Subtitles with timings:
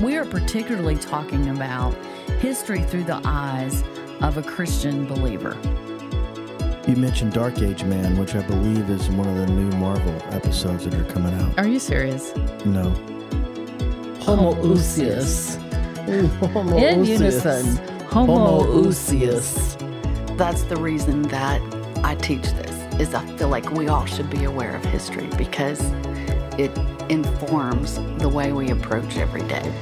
[0.00, 1.94] we are particularly talking about
[2.40, 3.82] history through the eyes
[4.20, 5.56] of a Christian believer.
[6.86, 10.84] You mentioned Dark Age Man, which I believe is one of the new Marvel episodes
[10.84, 11.58] that are coming out.
[11.58, 12.34] Are you serious?
[12.64, 12.90] No.
[14.20, 15.56] Homoousios.
[16.08, 17.64] In unison.
[18.08, 19.78] Homoousios.
[20.36, 21.62] That's the reason that
[22.04, 25.80] I teach this is I feel like we all should be aware of history because
[26.58, 26.70] it
[27.08, 29.72] informs the way we approach every day.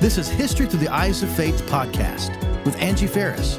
[0.00, 3.58] This is History Through the Eyes of Faith podcast with Angie Ferris.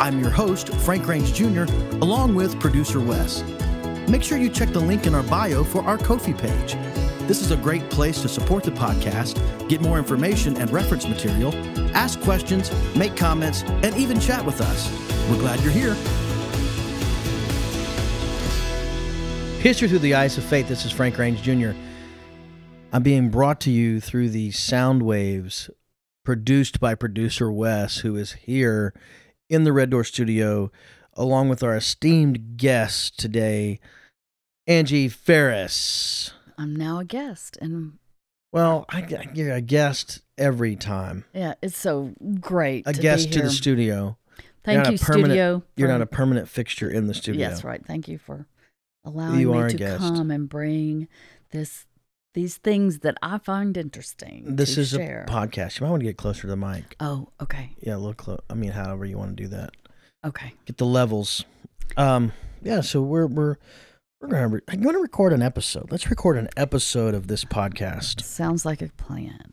[0.00, 1.64] I'm your host, Frank Range Jr.,
[2.00, 3.44] along with producer Wes.
[4.08, 6.74] Make sure you check the link in our bio for our Ko-fi page.
[7.28, 9.38] This is a great place to support the podcast,
[9.68, 11.54] get more information and reference material,
[11.94, 14.90] ask questions, make comments, and even chat with us.
[15.30, 15.96] We're glad you're here.
[19.62, 20.66] History Through the Eyes of Faith.
[20.66, 21.70] This is Frank Range Jr.
[22.92, 25.70] I'm being brought to you through the sound waves
[26.24, 28.92] produced by producer Wes, who is here
[29.48, 30.72] in the Red Door studio,
[31.14, 33.78] along with our esteemed guest today,
[34.66, 36.32] Angie Ferris.
[36.58, 37.98] I'm now a guest, and
[38.52, 41.24] Well, I, you're a guest every time.
[41.32, 42.84] yeah, it's so great.
[42.88, 44.18] A to guest to the studio.
[44.64, 45.62] Thank you, studio.
[45.76, 47.48] You're for- not a permanent fixture in the studio.
[47.48, 47.84] Yes, right.
[47.84, 48.46] Thank you for
[49.04, 50.00] allowing You me to guest.
[50.00, 51.08] come and bring
[51.50, 51.86] this
[52.34, 54.56] these things that I find interesting.
[54.56, 55.26] This is share.
[55.28, 55.78] a podcast.
[55.78, 56.96] You might want to get closer to the mic.
[56.98, 58.40] Oh, okay, Yeah, a little close.
[58.48, 59.70] I mean, however you want to do that.
[60.24, 60.54] okay.
[60.64, 61.44] Get the levels.
[61.98, 62.80] Um, yeah.
[62.80, 63.56] So we're we're
[64.20, 65.90] we're gonna re- you want to record an episode.
[65.90, 69.50] Let's record an episode of this podcast, Sounds like a plan.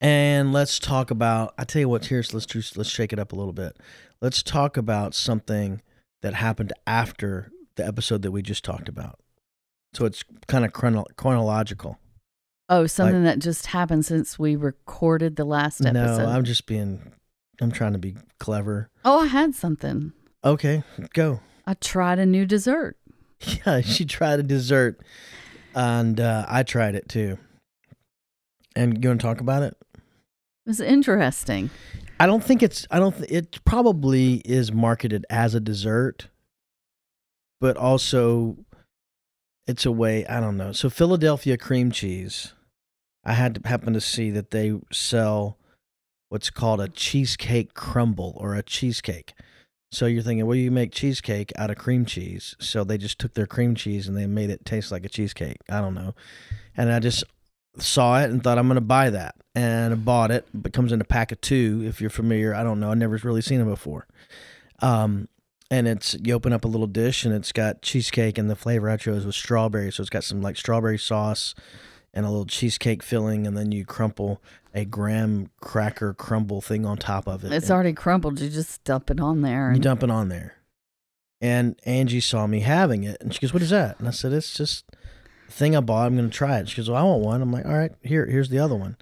[0.00, 1.52] and let's talk about.
[1.58, 2.06] I tell you what.
[2.06, 3.76] Here's let's just let's shake it up a little bit.
[4.22, 5.82] Let's talk about something
[6.22, 9.18] that happened after the episode that we just talked about.
[9.94, 11.98] So it's kind of chrono- chronological.
[12.68, 16.24] Oh, something that just happened since we recorded the last episode.
[16.24, 17.12] No, I'm just being.
[17.60, 18.90] I'm trying to be clever.
[19.04, 20.12] oh, I had something.
[20.44, 20.82] Okay,
[21.14, 21.40] go.
[21.66, 22.96] I tried a new dessert.
[23.66, 25.00] Yeah, she tried a dessert,
[25.74, 27.36] and uh, I tried it too.
[28.74, 29.76] And you want to talk about it?
[29.94, 30.00] It
[30.68, 31.70] was interesting.
[32.18, 32.86] I don't think it's.
[32.90, 33.16] I don't.
[33.16, 36.28] Th- it probably is marketed as a dessert,
[37.60, 38.56] but also
[39.66, 40.26] it's a way.
[40.26, 40.72] I don't know.
[40.72, 42.52] So Philadelphia cream cheese.
[43.24, 45.58] I had to happen to see that they sell
[46.28, 49.34] what's called a cheesecake crumble or a cheesecake.
[49.90, 52.54] So you're thinking, well, you make cheesecake out of cream cheese.
[52.60, 55.58] So they just took their cream cheese and they made it taste like a cheesecake.
[55.68, 56.14] I don't know.
[56.76, 57.24] And I just
[57.78, 59.36] saw it and thought I'm going to buy that.
[59.54, 60.46] And I bought it.
[60.64, 61.82] It comes in a pack of two.
[61.84, 62.90] If you're familiar, I don't know.
[62.90, 64.06] I've never really seen it before.
[64.80, 65.28] Um,
[65.70, 68.88] and it's you open up a little dish and it's got cheesecake and the flavor
[68.90, 69.90] I chose was strawberry.
[69.92, 71.54] So it's got some like strawberry sauce
[72.14, 74.40] and a little cheesecake filling, and then you crumple
[74.74, 77.52] a graham cracker crumble thing on top of it.
[77.52, 78.40] It's And- already crumbled.
[78.40, 79.72] You just dump it on there.
[79.72, 80.54] you dump it on there.
[81.40, 83.98] And Angie saw me having it and she goes, What is that?
[83.98, 84.84] And I said, It's just
[85.50, 86.06] thing I bought.
[86.06, 86.68] I'm gonna try it.
[86.70, 87.42] She goes, Well, I want one.
[87.42, 88.96] I'm like, All right, here, here's the other one.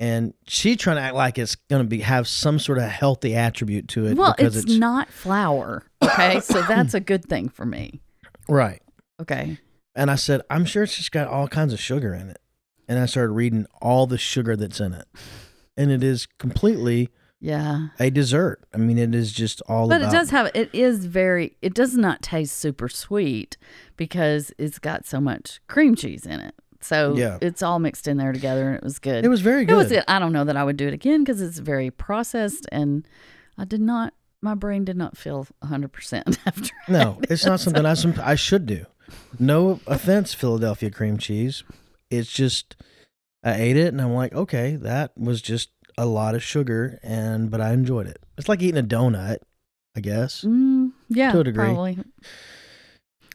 [0.00, 3.88] And she trying to act like it's gonna be have some sort of healthy attribute
[3.88, 4.16] to it.
[4.16, 5.84] well, because it's, not flour.
[6.02, 8.00] Okay, so that's a good thing for me.
[8.48, 8.80] right.
[9.20, 9.58] Okay.
[9.96, 12.38] And I said, I'm sure it's just got all kinds of sugar in it.
[12.88, 15.06] And I started reading all the sugar that's in it.
[15.76, 17.08] And it is completely
[17.40, 17.88] Yeah.
[17.98, 18.60] a dessert.
[18.72, 21.74] I mean, it is just all But about it does have it is very it
[21.74, 23.56] does not taste super sweet
[23.96, 26.54] because it's got so much cream cheese in it.
[26.80, 27.38] So Yeah.
[27.40, 29.24] it's all mixed in there together and it was good.
[29.24, 29.90] it was very It good.
[29.90, 30.04] was.
[30.06, 33.06] I don't know that I would do it again because it's very processed and
[33.56, 37.94] I did not my brain did not feel 100% after No, it's not something I
[37.94, 38.86] some I should do.
[39.38, 41.64] No offense, Philadelphia cream cheese.
[42.10, 42.76] It's just
[43.42, 47.50] I ate it and I'm like, okay, that was just a lot of sugar, and
[47.50, 48.18] but I enjoyed it.
[48.36, 49.38] It's like eating a donut,
[49.96, 50.42] I guess.
[50.44, 51.64] Mm, yeah, To a degree.
[51.64, 51.98] probably.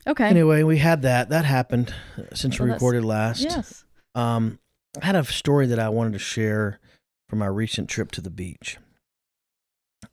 [0.05, 0.27] Okay.
[0.27, 1.29] Anyway, we had that.
[1.29, 1.93] That happened
[2.33, 3.41] since Well, we recorded last.
[3.41, 3.85] yes.
[4.15, 4.59] Um,
[5.01, 6.79] I had a story that I wanted to share
[7.29, 8.77] from our recent trip to the beach.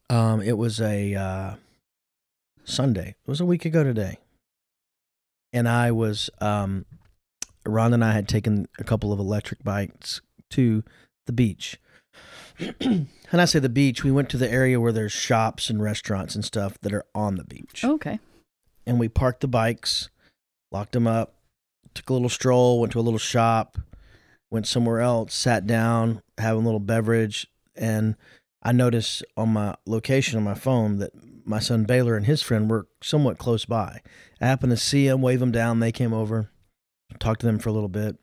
[0.09, 1.55] Um, it was a uh,
[2.65, 3.17] Sunday.
[3.25, 4.19] It was a week ago today,
[5.53, 6.87] and I was um,
[7.67, 10.21] Ron and I had taken a couple of electric bikes
[10.51, 10.83] to
[11.27, 11.79] the beach.
[12.81, 16.35] and I say the beach, we went to the area where there's shops and restaurants
[16.35, 18.19] and stuff that are on the beach Okay.
[18.91, 20.11] And we parked the bikes,
[20.73, 21.37] locked them up,
[21.95, 23.79] took a little stroll, went to a little shop,
[24.51, 27.47] went somewhere else, sat down, having a little beverage,
[27.77, 28.17] and
[28.65, 31.13] I noticed on my location on my phone that
[31.45, 34.01] my son Baylor and his friend were somewhat close by.
[34.41, 35.79] I happened to see them, wave them down.
[35.79, 36.51] They came over,
[37.21, 38.17] talked to them for a little bit,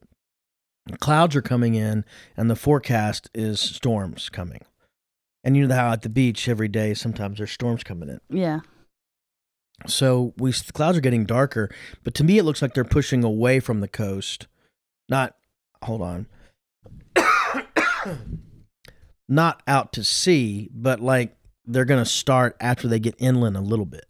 [0.99, 2.03] clouds are coming in,
[2.35, 4.65] and the forecast is storms coming.
[5.45, 8.19] And you know how at the beach every day sometimes there's storms coming in.
[8.29, 8.59] Yeah.
[9.85, 11.69] So we the clouds are getting darker,
[12.03, 14.47] but to me it looks like they're pushing away from the coast.
[15.07, 15.35] Not
[15.83, 16.27] hold on.
[19.29, 21.35] Not out to sea, but like
[21.65, 24.05] they're going to start after they get inland a little bit.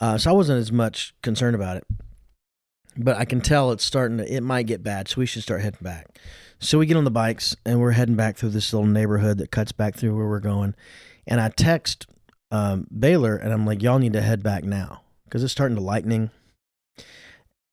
[0.00, 1.84] Uh, so I wasn't as much concerned about it,
[2.96, 4.32] but I can tell it's starting to.
[4.32, 6.18] It might get bad, so we should start heading back.
[6.58, 9.50] So we get on the bikes and we're heading back through this little neighborhood that
[9.50, 10.74] cuts back through where we're going.
[11.26, 12.06] And I text
[12.52, 15.82] um, Baylor and I'm like, y'all need to head back now because it's starting to
[15.82, 16.30] lightning,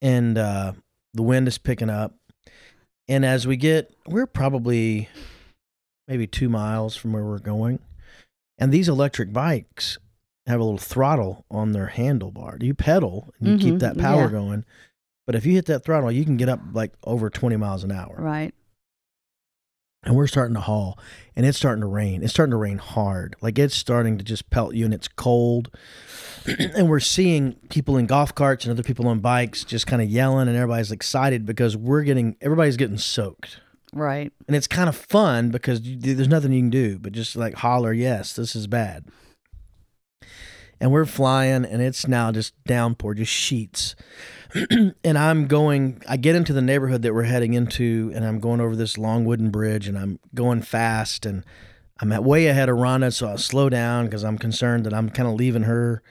[0.02, 0.74] and uh,
[1.14, 2.16] the wind is picking up.
[3.08, 5.10] And as we get, we're probably
[6.08, 7.80] maybe two miles from where we're going.
[8.58, 9.98] And these electric bikes
[10.46, 12.62] have a little throttle on their handlebar.
[12.62, 14.30] You pedal and you Mhm, keep that power yeah.
[14.30, 14.66] going.
[15.26, 17.92] But if you hit that throttle, you can get up like over 20 miles an
[17.92, 18.16] hour.
[18.18, 18.54] Right.
[20.04, 20.98] And we're starting to haul
[21.36, 22.24] and it's starting to rain.
[22.24, 23.36] It's starting to rain hard.
[23.42, 25.69] Like it's starting to just pelt you and it's cold.
[26.75, 30.10] and we're seeing people in golf carts and other people on bikes just kind of
[30.10, 33.60] yelling and everybody's excited because we're getting everybody's getting soaked.
[33.92, 34.31] Right.
[34.48, 37.56] And it's kind of fun because you, there's nothing you can do but just like
[37.56, 39.06] holler, yes, this is bad.
[40.81, 43.96] And we're flying and it's now just downpour, just sheets.
[45.04, 48.62] and I'm going, I get into the neighborhood that we're heading into and I'm going
[48.62, 51.44] over this long wooden bridge and I'm going fast and
[52.00, 53.14] I'm at way ahead of Rhonda.
[53.14, 56.02] So I slow down because I'm concerned that I'm kind of leaving her.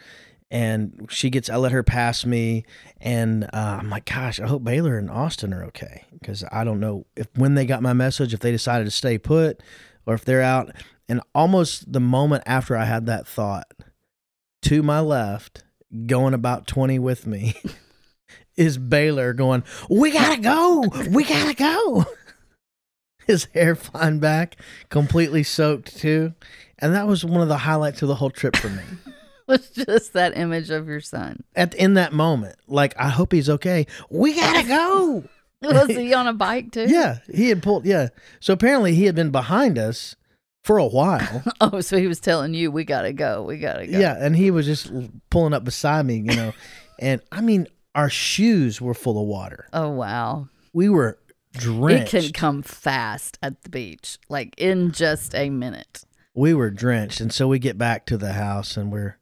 [0.50, 2.64] And she gets, I let her pass me.
[3.00, 6.04] And uh, I'm like, gosh, I hope Baylor and Austin are okay.
[6.12, 9.18] Because I don't know if when they got my message, if they decided to stay
[9.18, 9.62] put
[10.06, 10.74] or if they're out.
[11.08, 13.66] And almost the moment after I had that thought,
[14.68, 15.64] to my left,
[16.04, 17.54] going about 20 with me,
[18.56, 20.84] is Baylor going, We gotta go!
[21.08, 22.04] We gotta go!
[23.26, 24.56] His hair flying back,
[24.90, 26.34] completely soaked too.
[26.78, 28.82] And that was one of the highlights of the whole trip for me.
[29.46, 31.42] Was just that image of your son.
[31.56, 33.86] At in that moment, like I hope he's okay.
[34.10, 35.24] We gotta go.
[35.62, 36.84] Was he on a bike too?
[36.86, 37.86] Yeah, he had pulled.
[37.86, 38.08] Yeah,
[38.40, 40.14] so apparently he had been behind us
[40.68, 41.42] for a while.
[41.60, 43.42] Oh, so he was telling you we gotta go.
[43.42, 43.98] We gotta go.
[43.98, 44.92] Yeah, and he was just
[45.30, 46.52] pulling up beside me, you know.
[47.00, 49.66] and I mean, our shoes were full of water.
[49.72, 50.48] Oh wow.
[50.74, 51.18] We were
[51.52, 52.14] drenched.
[52.14, 56.04] It can come fast at the beach, like in just a minute.
[56.34, 59.16] we were drenched, and so we get back to the house and we're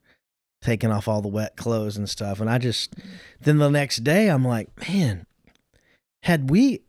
[0.61, 2.41] taking off all the wet clothes and stuff.
[2.41, 2.95] And I just
[3.41, 5.27] then the next day I'm like, man,
[6.25, 6.83] had we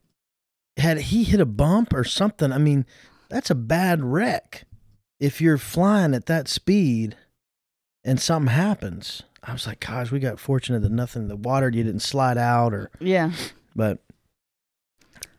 [0.77, 2.51] had he hit a bump or something?
[2.51, 2.85] I mean,
[3.29, 4.63] that's a bad wreck.
[5.19, 7.15] If you're flying at that speed
[8.03, 11.83] and something happens, I was like, gosh, we got fortunate that nothing, the water you
[11.83, 13.31] didn't slide out or, Yeah.
[13.75, 13.99] but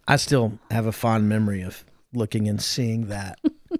[0.07, 3.39] I still have a fond memory of looking and seeing that.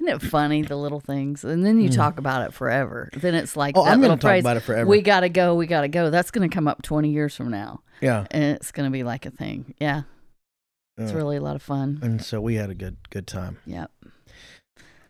[0.00, 1.44] Isn't it funny the little things?
[1.44, 3.08] And then you talk about it forever.
[3.14, 3.78] Then it's like Mm.
[3.78, 4.88] Oh, I'm going to talk phrase, about it forever.
[4.90, 5.54] We gotta go.
[5.54, 6.10] We gotta go.
[6.10, 8.26] That's gonna come up twenty years from now, yeah.
[8.32, 9.74] and it's gonna be like a thing.
[9.78, 10.02] Yeah,
[10.98, 11.98] it's really a lot of fun.
[12.02, 13.58] And so we had a good good time.
[13.66, 13.90] Yep.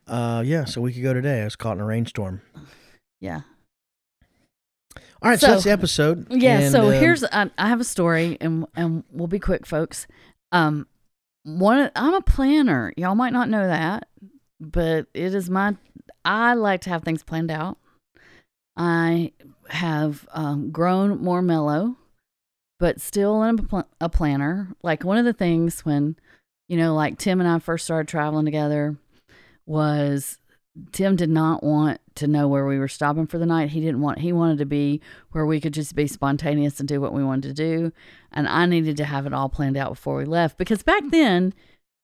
[0.06, 0.64] Uh, yeah.
[0.64, 1.40] So we could go today.
[1.42, 2.42] I was caught in a rainstorm.
[3.20, 3.42] Yeah.
[5.22, 6.26] All right, so, So- that's the episode.
[6.30, 6.58] Yeah.
[6.60, 10.06] And, so um, here's I, I have a story, and and we'll be quick, folks.
[10.50, 10.86] Um,
[11.44, 12.92] one I'm a planner.
[12.96, 14.08] Y'all might not know that,
[14.60, 15.76] but it is my.
[16.24, 17.78] I like to have things planned out.
[18.76, 19.32] I
[19.68, 21.96] have um, grown more mellow,
[22.82, 24.66] but still am a, a planner.
[24.82, 26.16] Like one of the things when,
[26.66, 28.96] you know, like Tim and I first started traveling together
[29.66, 30.38] was
[30.90, 33.70] Tim did not want to know where we were stopping for the night.
[33.70, 37.00] He didn't want, he wanted to be where we could just be spontaneous and do
[37.00, 37.92] what we wanted to do.
[38.32, 41.54] And I needed to have it all planned out before we left because back then,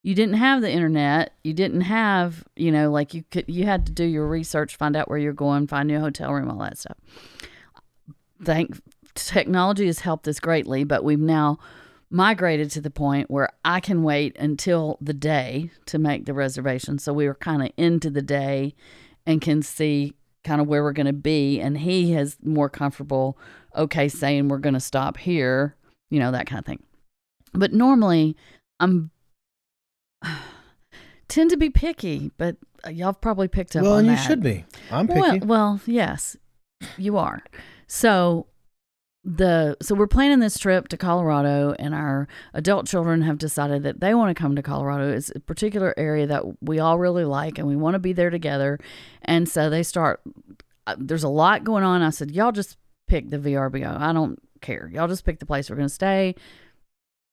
[0.04, 1.32] you didn't have the internet.
[1.42, 4.94] You didn't have, you know, like you could, you had to do your research, find
[4.94, 6.99] out where you're going, find your hotel room, all that stuff.
[8.44, 8.80] Thank
[9.27, 11.59] technology has helped us greatly, but we've now
[12.11, 16.99] migrated to the point where I can wait until the day to make the reservation.
[16.99, 18.75] So we were kind of into the day
[19.27, 21.61] and can see kind of where we're going to be.
[21.61, 23.37] And he is more comfortable,
[23.77, 25.77] okay, saying we're going to stop here,
[26.11, 26.83] you know, that kind of thing.
[27.53, 28.37] But normally
[28.81, 29.11] I'm
[31.29, 32.57] tend to be picky, but
[32.87, 34.65] uh, y'all have probably picked up Well, on and you should be.
[34.91, 35.21] I'm picky.
[35.21, 36.37] Well, well, yes,
[36.97, 37.43] you are.
[37.87, 38.47] So
[39.25, 44.01] the so we're planning this trip to Colorado, and our adult children have decided that
[44.01, 45.13] they want to come to Colorado.
[45.13, 48.31] It's a particular area that we all really like, and we want to be there
[48.31, 48.79] together.
[49.23, 50.21] And so they start.
[50.87, 52.03] uh, There's a lot going on.
[52.03, 52.77] I said, y'all just
[53.09, 53.99] pick the VRBO.
[53.99, 54.91] I don't care.
[54.93, 56.35] Y'all just pick the place we're going to stay.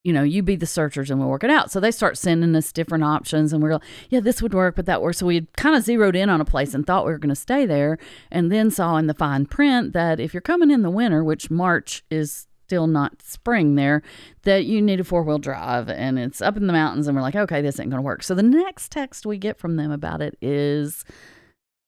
[0.05, 1.71] You know, you be the searchers and we'll work it out.
[1.71, 3.81] So they start sending us different options and we're like,
[4.11, 5.17] yeah, this would work, but that works.
[5.17, 7.29] So we had kind of zeroed in on a place and thought we were going
[7.29, 7.97] to stay there
[8.31, 11.49] and then saw in the fine print that if you're coming in the winter, which
[11.49, 14.03] March is still not spring there,
[14.43, 17.07] that you need a four wheel drive and it's up in the mountains.
[17.07, 18.21] And we're like, okay, this ain't going to work.
[18.21, 21.03] So the next text we get from them about it is,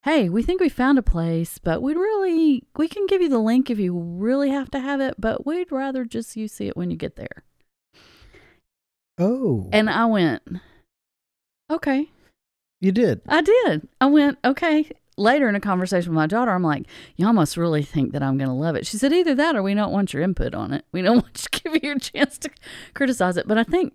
[0.06, 3.38] hey, we think we found a place, but we'd really, we can give you the
[3.38, 6.76] link if you really have to have it, but we'd rather just you see it
[6.76, 7.44] when you get there.
[9.18, 10.44] Oh, And I went,
[11.72, 12.10] okay,
[12.80, 13.22] you did.
[13.28, 13.88] I did.
[14.00, 14.90] I went, okay.
[15.20, 18.38] Later in a conversation with my daughter, I'm like, y'all must really think that I'm
[18.38, 18.86] going to love it.
[18.86, 20.86] She said, either that or we don't want your input on it.
[20.92, 22.52] We don't want to give you a chance to
[22.94, 23.48] criticize it.
[23.48, 23.94] But I think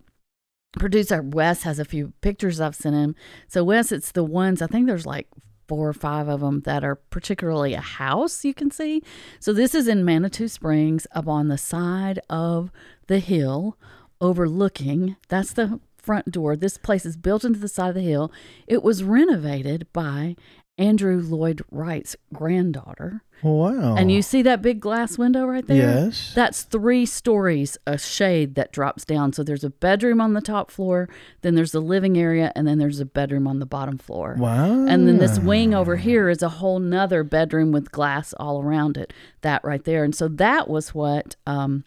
[0.79, 3.15] producer Wes has a few pictures I've sent him.
[3.47, 5.29] So, Wes, it's the ones, I think there's like
[5.69, 9.01] four or five of them that are particularly a house you can see.
[9.39, 12.73] So, this is in Manitou Springs up on the side of
[13.07, 13.79] the hill
[14.23, 15.17] overlooking.
[15.29, 16.57] That's the front door.
[16.57, 18.33] This place is built into the side of the hill.
[18.67, 20.37] It was renovated by
[20.79, 23.23] Andrew Lloyd Wright's granddaughter.
[23.43, 23.97] Wow.
[23.97, 26.05] And you see that big glass window right there?
[26.05, 26.33] Yes.
[26.35, 29.33] That's three stories, a shade that drops down.
[29.33, 31.09] So there's a bedroom on the top floor,
[31.43, 34.37] then there's the living area, and then there's a bedroom on the bottom floor.
[34.39, 34.87] Wow.
[34.87, 38.97] And then this wing over here is a whole nother bedroom with glass all around
[38.97, 39.13] it.
[39.41, 40.05] That right there.
[40.05, 41.85] And so that was what um,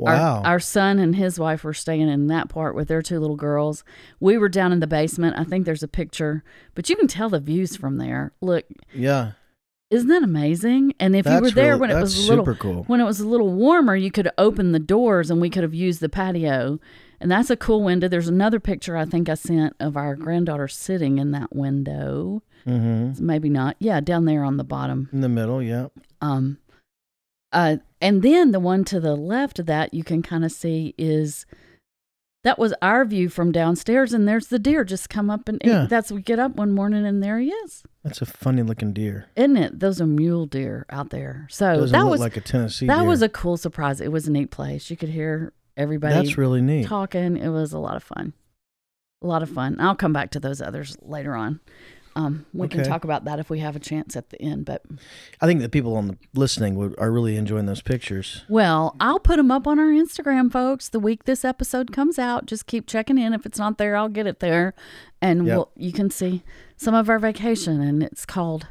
[0.00, 0.38] Wow.
[0.40, 3.36] our, our son and his wife were staying in that part with their two little
[3.36, 3.84] girls.
[4.18, 5.36] We were down in the basement.
[5.38, 6.42] I think there's a picture,
[6.74, 8.32] but you can tell the views from there.
[8.40, 8.64] Look,
[8.94, 9.32] yeah.
[9.90, 10.94] isn't that amazing?
[10.98, 12.84] And if you were there really- when it was a little super cool.
[12.84, 15.74] when it was a little warmer, you could open the doors and we could have
[15.74, 16.78] used the patio.
[17.20, 18.08] And that's a cool window.
[18.08, 22.42] There's another picture I think I sent of our granddaughter sitting in that window.
[22.66, 23.24] Mm-hmm.
[23.26, 23.76] Maybe not.
[23.78, 25.10] Yeah, down there on the bottom.
[25.12, 25.62] In the middle.
[25.62, 25.88] Yeah.
[26.22, 26.58] Um,
[27.52, 30.94] uh, and then the one to the left of that you can kind of see
[30.98, 31.46] is
[32.42, 35.86] that was our view from downstairs, and there's the deer just come up and Yeah.
[35.90, 39.26] that's we get up one morning and there he is, That's a funny looking deer.
[39.36, 39.78] isn't it?
[39.80, 41.46] Those are mule deer out there.
[41.50, 43.06] So Doesn't that was like a Tennessee that deer.
[43.08, 44.00] was a cool surprise.
[44.00, 44.90] It was a neat place.
[44.90, 46.86] You could hear everybody That's really neat.
[46.86, 47.36] talking.
[47.36, 48.32] It was a lot of fun.
[49.22, 49.76] A lot of fun.
[49.78, 51.60] I'll come back to those others later on.
[52.26, 54.64] Um, we can talk about that if we have a chance at the end.
[54.64, 54.82] But
[55.40, 58.44] I think the people on the listening would, are really enjoying those pictures.
[58.48, 60.88] well, I'll put them up on our Instagram, folks.
[60.88, 63.32] The week this episode comes out, just keep checking in.
[63.32, 64.74] If it's not there, I'll get it there,
[65.22, 65.56] and Yep.
[65.56, 66.42] we'll, you can see
[66.76, 67.80] some of our vacation.
[67.80, 68.66] And it's called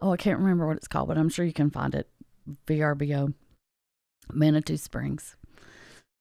[0.00, 2.08] oh, I can't remember what it's called, but I'm sure you can find it.
[2.66, 3.34] VRBO,
[4.32, 5.36] Manitou Springs.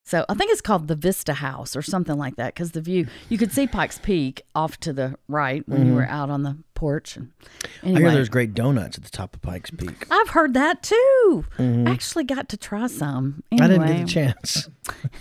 [0.03, 3.07] So I think it's called the Vista House or something like that because the view
[3.29, 5.95] you could see Pikes Peak off to the right when you Mhm.
[5.95, 7.17] were out on the porch.
[7.17, 7.31] And
[7.83, 10.07] I hear there's great donuts at the top of Pikes Peak.
[10.09, 11.45] I've heard that too.
[11.57, 11.87] Mhm.
[11.87, 13.43] I actually got to try some.
[13.53, 14.69] I didn't get a chance.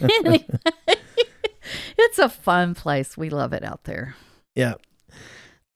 [0.00, 0.46] Anyway,
[1.98, 3.16] it's a fun place.
[3.16, 4.16] We love it out there.
[4.54, 4.74] Yeah.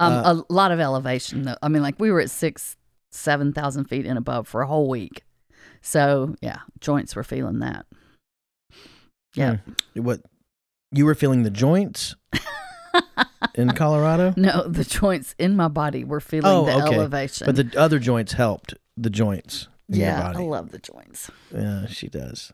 [0.01, 1.57] Um, Uh, a lot of elevation though.
[1.63, 2.77] I mean, like we were at six,
[3.11, 5.25] seven thousand feet and above for a whole week.
[5.83, 7.85] So yeah, joints were feeling that.
[9.35, 9.57] Yeah.
[9.95, 10.03] Hmm.
[10.03, 10.21] What?
[10.93, 12.15] You were feeling the joints
[13.55, 16.95] in Colorado, No, the joints in my body were feeling Oh, the okay.
[16.97, 17.47] elevation.
[17.47, 21.31] but the other joints helped the joints in yeah, I love the joints.
[21.53, 22.53] Yeah, she does.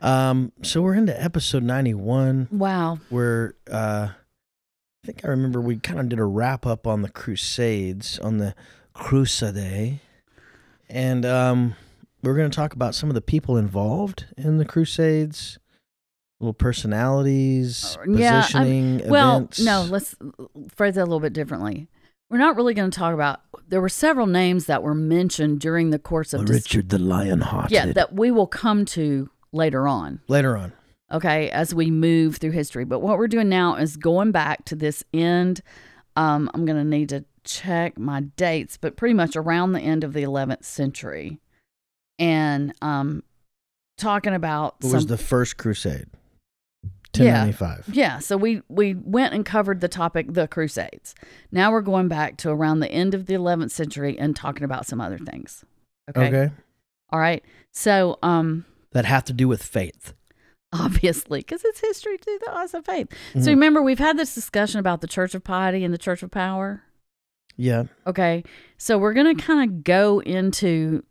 [0.00, 2.48] Um, so we're into episode ninety-one.
[2.50, 3.00] Wow.
[3.10, 7.10] where uh, I think I remember we kind of did a wrap up on the
[7.10, 8.54] Crusades on the
[8.94, 10.00] Crusade,
[10.88, 11.74] and um,
[12.22, 15.58] we're going to talk about some of the people involved in the Crusades,
[16.40, 19.60] little personalities, yeah, I'm- positioning, Well, events.
[19.60, 20.14] no, let's
[20.74, 21.88] phrase that a little bit differently.
[22.30, 23.40] We're not really going to talk about.
[23.68, 26.98] There were several names that were mentioned during the course of Well, dis- Richard the
[26.98, 27.70] Lionhearted.
[27.72, 30.20] yeah that we will come to later on.
[30.28, 30.72] later on.
[31.12, 32.84] okay, as we move through history.
[32.84, 35.60] But what we're doing now is going back to this end.
[36.16, 40.04] Um, I'm going to need to check my dates, but pretty much around the end
[40.04, 41.40] of the 11th century.
[42.18, 43.24] And um,
[43.98, 46.06] talking about What was the first Crusade?
[47.14, 47.44] Yeah.
[47.44, 47.94] 1095.
[47.94, 51.14] yeah, so we we went and covered the topic the Crusades.
[51.50, 54.86] Now we're going back to around the end of the 11th century and talking about
[54.86, 55.64] some other things.
[56.08, 56.28] Okay.
[56.28, 56.52] okay.
[57.10, 57.44] All right.
[57.72, 60.14] So um That have to do with faith.
[60.72, 63.08] obviously because it's history too the odds of faith.
[63.34, 63.42] Mhm.
[63.44, 66.30] So remember we've had this discussion about the Church of Piety and the Church of
[66.30, 66.84] Power.
[67.56, 67.84] Yeah.
[68.06, 68.44] Okay.
[68.78, 71.02] So we're going to kind of go into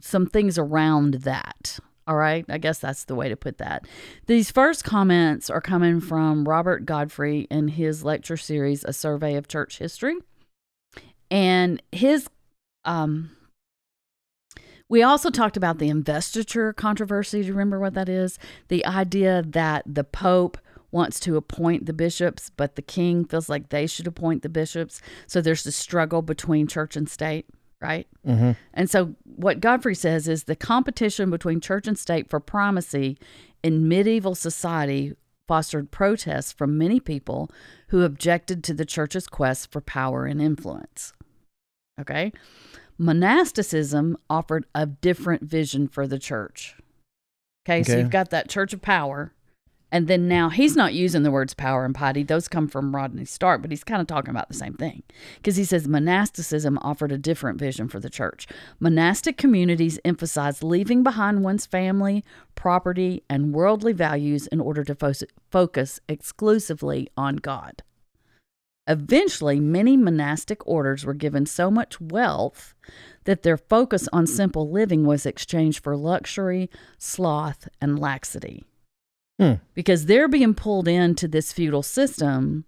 [0.00, 1.78] some things around that.
[2.06, 2.44] All right.
[2.48, 3.86] I guess that's the way to put that.
[4.26, 9.48] These first comments are coming from Robert Godfrey in his lecture series, A Survey of
[9.48, 10.16] Church History.
[11.30, 12.28] And his,
[12.84, 13.30] um,
[14.88, 17.40] We also talked about the investiture controversy.
[17.40, 18.38] Do you remember what that is?
[18.68, 20.58] The idea that the Pope
[20.92, 25.02] wants to appoint the bishops, but the king feels like they should appoint the bishops.
[25.26, 27.46] So there's a struggle between church and state,
[27.80, 28.06] right?
[28.26, 28.52] Mm-hmm.
[28.74, 33.18] And so what Godfrey says is the competition between church and state for primacy
[33.62, 35.14] in medieval society
[35.46, 37.50] fostered protests from many people
[37.88, 41.12] who objected to the church's quest for power and influence.
[42.00, 42.32] Okay?
[42.98, 46.76] Monasticism offered a different vision for the church.
[47.66, 49.32] Okay, so you've got that church of power.
[49.96, 52.22] And then now he's not using the words power and piety.
[52.22, 55.02] Those come from Rodney Stark, but he's kind of talking about the same thing.
[55.36, 58.46] Because he says monasticism offered a different vision for the church.
[58.78, 62.22] Monastic communities emphasized leaving behind one's family,
[62.54, 65.14] property, and worldly values in order to fo-
[65.50, 67.82] focus exclusively on God.
[68.86, 72.74] Eventually, many monastic orders were given so much wealth
[73.24, 78.62] that their focus on simple living was exchanged for luxury, sloth, and laxity.
[79.38, 79.54] Hmm.
[79.74, 82.64] Because they're being pulled into this feudal system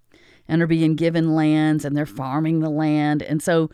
[0.47, 3.23] and are being given lands and they're farming the land.
[3.23, 3.71] And so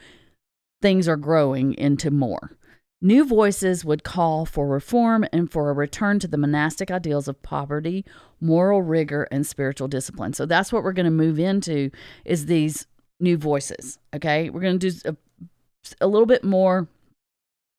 [0.82, 2.56] things are growing into more.
[3.00, 7.42] New voices would call for reform and for a return to the monastic ideals of
[7.42, 8.04] poverty,
[8.40, 10.32] moral rigor, and spiritual discipline.
[10.32, 11.90] So that's what we're going to move into
[12.24, 12.86] is these
[13.20, 13.98] new voices.
[14.14, 15.16] Okay, we're going to do a,
[16.00, 16.88] a little bit more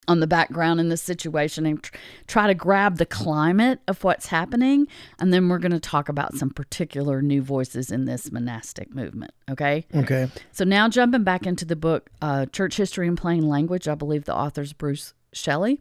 [0.07, 1.95] on the background in this situation and tr-
[2.27, 4.87] try to grab the climate of what's happening,
[5.19, 9.31] and then we're going to talk about some particular new voices in this monastic movement.
[9.49, 9.85] Okay.
[9.95, 10.29] Okay.
[10.51, 14.25] So now jumping back into the book, uh, Church History in Plain Language, I believe
[14.25, 15.79] the author's Bruce Shelley.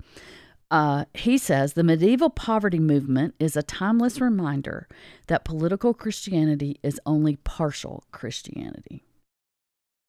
[0.70, 4.88] Uh, he says the medieval poverty movement is a timeless reminder
[5.28, 9.04] that political Christianity is only partial Christianity.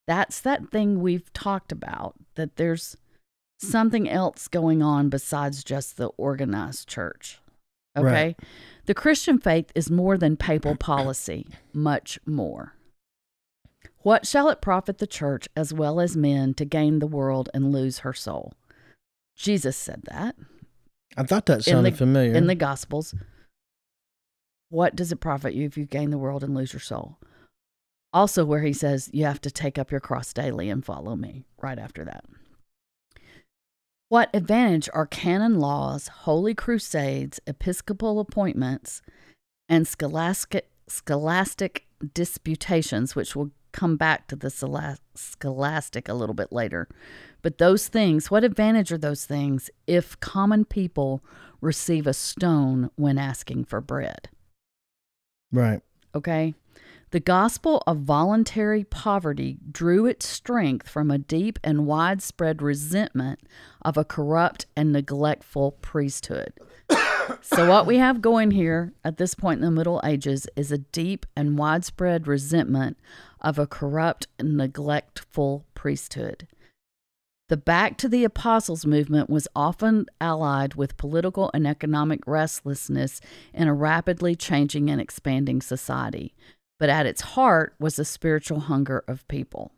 [0.08, 2.96] That's that thing we've talked about, that there's
[3.58, 7.40] something else going on besides just the organized church.
[7.98, 8.06] Okay?
[8.06, 8.40] Right.
[8.86, 12.74] The Christian faith is more than papal policy, much more.
[14.00, 17.72] What shall it profit the church as well as men to gain the world and
[17.72, 18.54] lose her soul?
[19.36, 20.36] Jesus said that
[21.18, 22.34] I thought that in sounded the, familiar.
[22.34, 23.16] in the Gospels.
[24.70, 27.18] What does it profit you if you gain the world and lose your soul?
[28.12, 31.46] Also, where he says you have to take up your cross daily and follow me,
[31.62, 32.26] right after that.
[34.08, 39.02] What advantage are canon laws, holy crusades, episcopal appointments,
[39.68, 44.50] and scholastic, scholastic disputations, which will come back to the
[45.16, 46.88] scholastic a little bit later.
[47.42, 51.24] But those things, what advantage are those things if common people
[51.60, 54.30] receive a stone when asking for bread?
[55.52, 55.82] right.
[56.14, 56.54] Okay.
[57.16, 63.40] The gospel of voluntary poverty drew its strength from a deep and widespread resentment
[63.84, 66.52] of a corrupt and neglectful priesthood.
[67.42, 70.80] so, what we have going here at this point in the Middle Ages is a
[70.80, 72.98] deep and widespread resentment
[73.40, 76.50] of a corrupt and neglectful priesthood.
[77.48, 83.22] The Back to the Apostles movement was often allied with political and economic restlessness
[83.54, 86.34] in a rapidly changing and expanding society,
[86.80, 89.72] but at its heart was the spiritual hunger of people.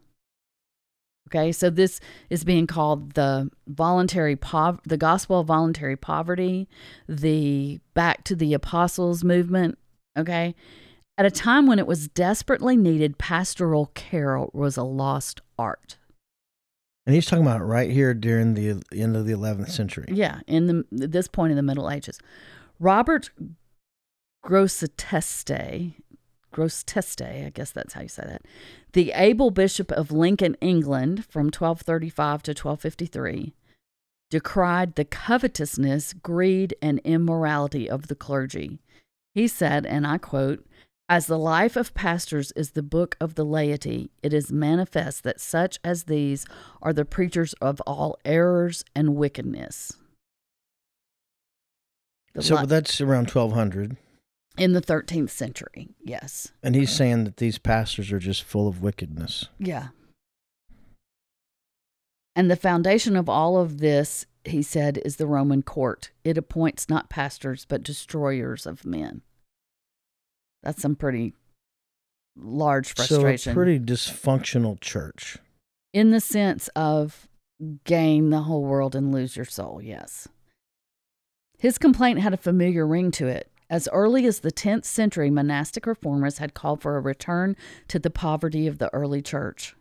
[1.27, 6.69] Okay, so this is being called the voluntary pov- the gospel of voluntary poverty,
[7.07, 9.77] the Back to the Apostles movement.
[10.17, 10.55] Okay,
[11.17, 15.97] at a time when it was desperately needed, pastoral care was a lost art.
[17.05, 20.05] And he's talking about right here during the end of the 11th century.
[20.09, 22.19] Yeah, in the this point in the Middle Ages,
[22.79, 23.31] Robert
[24.45, 25.93] Grosseteste,
[26.53, 28.41] Grosseteste, I guess that's how you say that,
[28.93, 33.53] the able bishop of Lincoln, England, from 1235 to 1253,
[34.29, 38.79] decried the covetousness, greed, and immorality of the clergy.
[39.33, 40.65] He said, and I quote,
[41.09, 45.39] as the life of pastors is the book of the laity, it is manifest that
[45.39, 46.45] such as these
[46.81, 49.93] are the preachers of all errors and wickedness.
[52.33, 53.95] The So li- that's around 1200.
[54.57, 56.51] In the 13th century, yes.
[56.63, 59.45] And he's saying that these pastors are just full of wickedness.
[59.59, 59.89] Yeah.
[62.35, 66.11] And the foundation of all of this, he said, is the Roman court.
[66.23, 69.21] It appoints not pastors, but destroyers of men.
[70.63, 71.33] That's some pretty
[72.35, 73.37] large frustration.
[73.37, 75.37] So a pretty dysfunctional church.
[75.93, 77.27] in the sense of
[77.85, 80.27] gain the whole world and lose your soul, yes.
[81.57, 83.49] His complaint had a familiar ring to it.
[83.69, 87.55] As early as the 10th century, monastic reformers had called for a return
[87.89, 89.75] to the poverty of the early church.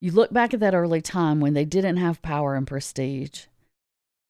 [0.00, 3.44] You look back at that early time when they didn't have power and prestige.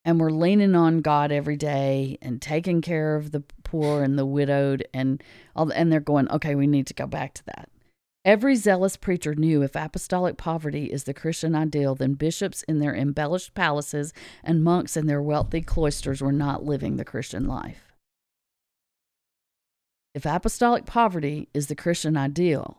[0.04, 4.26] and were leaning on God every day and taking care of the poor and the
[4.26, 5.22] widowed and
[5.54, 7.68] all and they're going, okay, we need to go back to that.
[8.24, 12.94] Every zealous preacher knew if apostolic poverty is the Christian ideal, then bishops in their
[12.94, 17.89] embellished palaces and monks in their wealthy cloisters were not living the Christian life.
[20.12, 22.78] If apostolic poverty is the Christian ideal,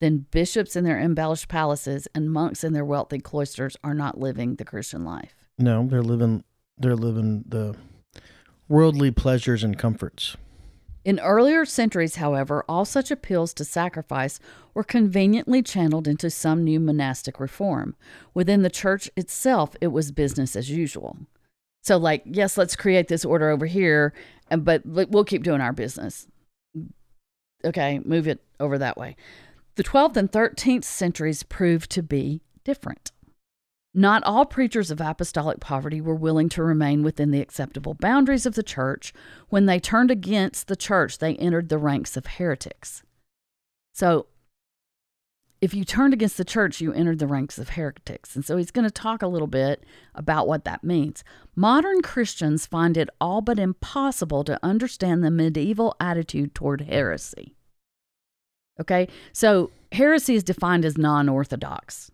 [0.00, 4.56] then bishops in their embellished palaces and monks in their wealthy cloisters are not living
[4.56, 5.34] the Christian life.
[5.56, 6.42] No, they're living
[6.76, 7.76] they're living the
[8.68, 10.36] worldly pleasures and comforts.
[11.04, 14.40] In earlier centuries, however, all such appeals to sacrifice
[14.72, 17.94] were conveniently channeled into some new monastic reform.
[18.32, 21.18] Within the church itself, it was business as usual.
[21.82, 24.14] So, like, yes, let's create this order over here,
[24.50, 26.26] and but we'll keep doing our business.
[27.64, 29.16] Okay, move it over that way.
[29.76, 33.10] The 12th and 13th centuries proved to be different.
[33.96, 38.56] Not all preachers of apostolic poverty were willing to remain within the acceptable boundaries of
[38.56, 39.12] the church.
[39.50, 43.04] When they turned against the church, they entered the ranks of heretics.
[43.92, 44.26] So,
[45.64, 48.36] if you turned against the church, you entered the ranks of heretics.
[48.36, 49.82] And so he's going to talk a little bit
[50.14, 51.24] about what that means.
[51.56, 57.54] Modern Christians find it all but impossible to understand the medieval attitude toward heresy.
[58.78, 62.10] Okay, so heresy is defined as non orthodox.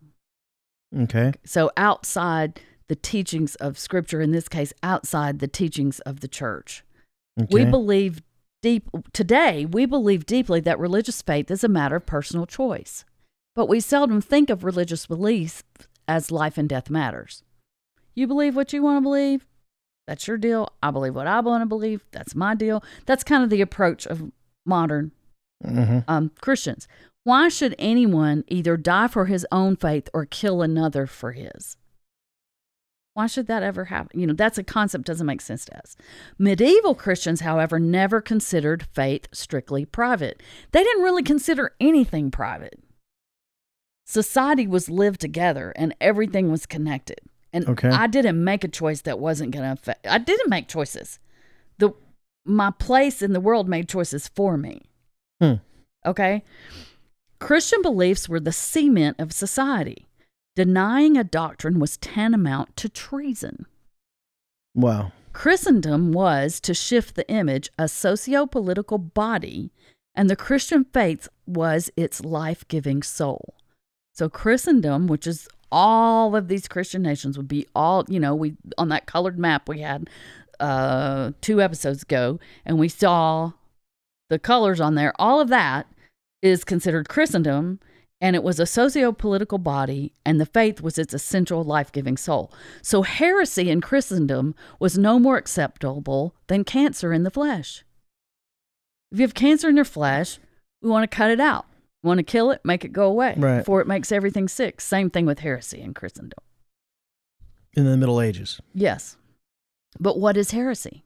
[0.97, 1.33] Okay.
[1.45, 6.85] So outside the teachings of Scripture, in this case, outside the teachings of the church.
[7.41, 7.49] Okay.
[7.51, 8.23] We believe
[8.63, 13.05] deep today, we believe deeply that religious faith is a matter of personal choice.
[13.61, 15.65] But we seldom think of religious beliefs
[16.09, 17.43] as life and death matters.
[18.15, 19.47] You believe what you want to believe,
[20.07, 20.73] that's your deal.
[20.83, 22.83] I believe what I want to believe, that's my deal.
[23.05, 24.33] That's kind of the approach of
[24.65, 25.13] modern
[25.63, 26.05] Mhm.
[26.09, 26.89] um, Christians.
[27.25, 31.77] Why should anyone either die for his own faith or kill another for his?
[33.13, 34.19] Why should that ever happen?
[34.21, 35.99] You know, that's a concept doesn't make sense to us.
[36.39, 40.43] Medieval Christians, however, never considered faith strictly private.
[40.73, 42.81] They didn't really consider anything private.
[44.11, 47.21] Society was lived together and everything was connected.
[47.53, 47.91] And Okay.
[47.91, 50.05] I didn't make a choice that wasn't going to affect.
[50.05, 51.21] I didn't make choices.
[51.79, 51.93] The
[52.45, 54.83] my place in the world made choices for me.
[55.41, 55.55] Hmm.
[56.05, 56.43] Okay?
[57.39, 60.09] Christian beliefs were the cement of society.
[60.57, 63.67] Denying a doctrine was tantamount to treason.
[64.75, 65.13] Wow.
[65.33, 69.71] Christendom was, to shift the image, a socio political body,
[70.17, 73.55] and the Christian faith was its life giving soul.
[74.21, 78.55] So, Christendom, which is all of these Christian nations, would be all, you know, we
[78.77, 80.11] on that colored map we had
[80.61, 83.53] uh, two episodes ago, and we saw
[84.29, 85.15] the colors on there.
[85.19, 85.87] All of that
[86.43, 87.81] is considered Christendom,
[88.21, 92.19] and it was a socio political body, and the faith was its essential life giving
[92.19, 92.53] soul.
[92.83, 97.85] So heresy in Christendom was no more acceptable than cancer in the flesh.
[99.13, 100.39] If you have cancer in your flesh,
[100.83, 101.65] we want to cut it out.
[102.03, 103.59] Want to kill it, make it go away Right.
[103.59, 104.81] before it makes everything sick.
[104.81, 106.39] Same thing with heresy in Christendom.
[107.75, 108.61] In the Middle Ages.
[108.75, 109.17] Yes.
[109.99, 111.05] But what is heresy?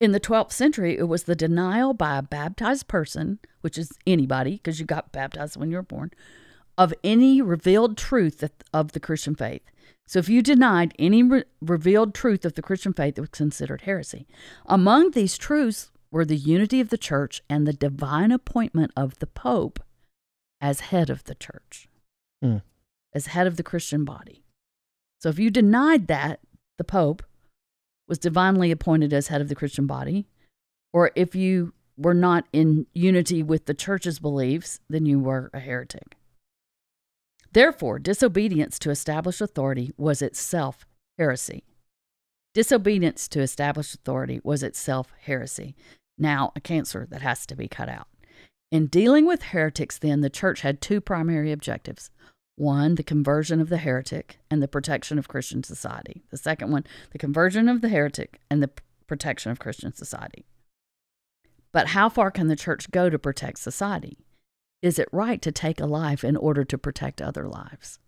[0.00, 4.52] In the 12th century, it was the denial by a baptized person, which is anybody,
[4.56, 6.10] because you got baptized when you were born,
[6.78, 9.62] of any revealed truth of the Christian faith.
[10.06, 13.82] So if you denied any re- revealed truth of the Christian faith, it was considered
[13.82, 14.26] heresy.
[14.66, 19.26] Among these truths were the unity of the church and the divine appointment of the
[19.26, 19.78] Pope
[20.62, 21.88] as head of the church,
[22.40, 22.58] Hmm.
[23.12, 24.44] as head of the Christian body.
[25.20, 26.40] So if you denied that,
[26.78, 27.22] the Pope
[28.08, 30.26] was divinely appointed as head of the Christian body,
[30.92, 35.60] or if you were not in unity with the church's beliefs, then you were a
[35.60, 36.16] heretic.
[37.52, 40.86] Therefore, disobedience to established authority was itself
[41.18, 41.64] heresy.
[42.54, 45.74] Disobedience to established authority was itself heresy.
[46.18, 48.08] Now, a cancer that has to be cut out.
[48.72, 52.10] In dealing with heretics, then, the church had two primary objectives
[52.56, 56.22] one, the conversion of the heretic and the protection of Christian society.
[56.30, 58.70] The second one, the conversion of the heretic and the
[59.06, 60.46] protection of Christian society.
[61.70, 64.16] But how far can the church go to protect society?
[64.80, 67.98] Is it right to take a life in order to protect other lives?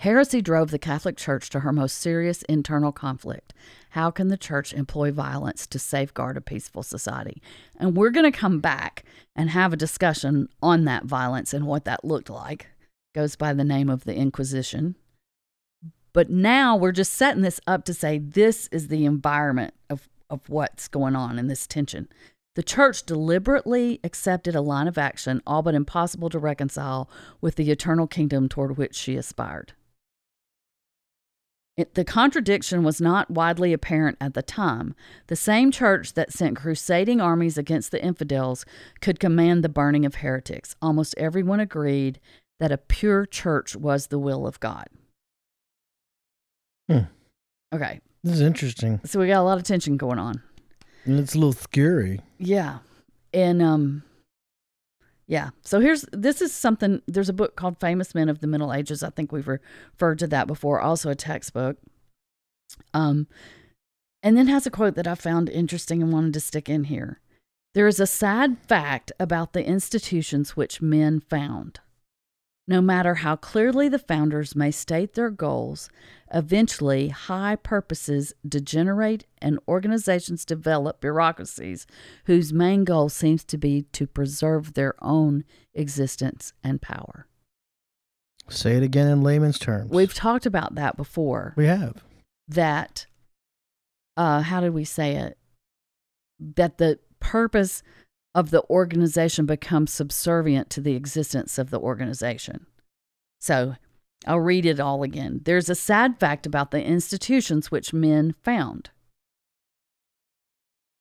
[0.00, 3.52] Heresy drove the Catholic Church to her most serious internal conflict.
[3.90, 7.42] How can the church employ violence to safeguard a peaceful society?
[7.76, 9.04] And we're going to come back
[9.36, 12.68] and have a discussion on that violence and what that looked like.
[13.14, 14.96] Goes by the name of the Inquisition.
[16.14, 20.48] But now we're just setting this up to say this is the environment of, of
[20.48, 22.08] what's going on in this tension.
[22.54, 27.10] The church deliberately accepted a line of action, all but impossible to reconcile
[27.42, 29.74] with the eternal kingdom toward which she aspired.
[31.80, 34.94] It, the contradiction was not widely apparent at the time.
[35.28, 38.66] The same church that sent crusading armies against the infidels
[39.00, 40.76] could command the burning of heretics.
[40.82, 42.20] Almost everyone agreed
[42.58, 44.88] that a pure church was the will of God.
[46.88, 47.04] Hmm.
[47.72, 49.00] Okay, This is interesting.
[49.06, 50.42] so we got a lot of tension going on.
[51.06, 52.20] And it's a little scary.
[52.38, 52.80] Yeah.
[53.32, 54.02] And um
[55.30, 55.50] yeah.
[55.62, 59.04] So here's this is something there's a book called Famous Men of the Middle Ages.
[59.04, 61.76] I think we've referred to that before, also a textbook.
[62.92, 63.28] Um
[64.24, 67.20] and then has a quote that I found interesting and wanted to stick in here.
[67.74, 71.78] There is a sad fact about the institutions which men found.
[72.66, 75.90] No matter how clearly the founders may state their goals,
[76.32, 81.86] eventually high purposes degenerate and organizations develop bureaucracies
[82.24, 87.26] whose main goal seems to be to preserve their own existence and power.
[88.48, 89.90] Say it again in layman's terms.
[89.90, 91.54] We've talked about that before.
[91.56, 92.02] we have.
[92.48, 93.06] that
[94.16, 95.38] uh how did we say it
[96.56, 97.82] that the purpose
[98.34, 102.66] of the organization becomes subservient to the existence of the organization
[103.40, 103.76] so
[104.26, 108.90] i'll read it all again there's a sad fact about the institutions which men found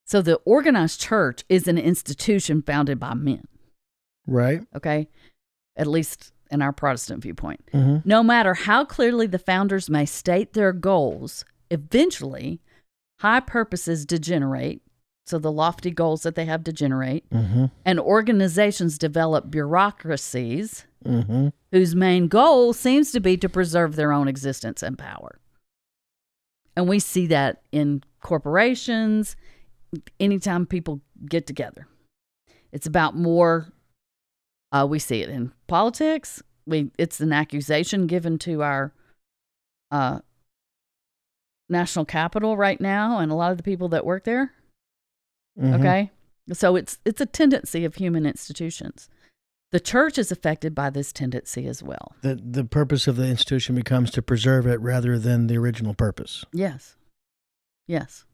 [0.05, 3.43] so the organized church is an institution founded by men
[4.27, 4.61] Right.
[4.75, 5.07] okay
[5.75, 8.07] at least in our protestant viewpoint Mm-hmm.
[8.07, 12.59] no matter how clearly the founders may state their goals, eventually
[13.19, 14.81] high purposes degenerate.
[15.29, 17.65] So the lofty goals that they have degenerate, Mm-hmm.
[17.85, 21.47] and organizations develop bureaucracies Mm-hmm.
[21.71, 25.39] whose main goal seems to be to preserve their own existence and power.
[26.75, 29.35] And we see that in corporations,
[30.19, 31.87] anytime people get together.
[32.71, 33.71] It's about more
[34.71, 36.41] uh, we see it in politics.
[36.65, 38.93] We it's an accusation given to our
[39.91, 40.19] uh,
[41.69, 44.51] national capital right now and a lot of the people that work there.
[45.59, 45.73] Mm-hmm.
[45.75, 46.11] Okay.
[46.53, 49.09] So it's it's a tendency of human institutions.
[49.71, 52.15] The church is affected by this tendency as well.
[52.21, 56.43] The the purpose of the institution becomes to preserve it rather than the original purpose.
[56.53, 56.95] Yes.
[57.87, 58.25] Yes.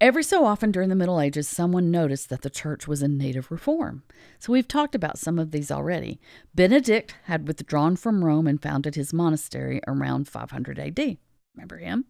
[0.00, 3.36] Every so often during the Middle Ages, someone noticed that the church was in need
[3.36, 4.02] of reform.
[4.38, 6.20] So we've talked about some of these already.
[6.54, 11.16] Benedict had withdrawn from Rome and founded his monastery around 500 AD.
[11.54, 12.06] Remember him?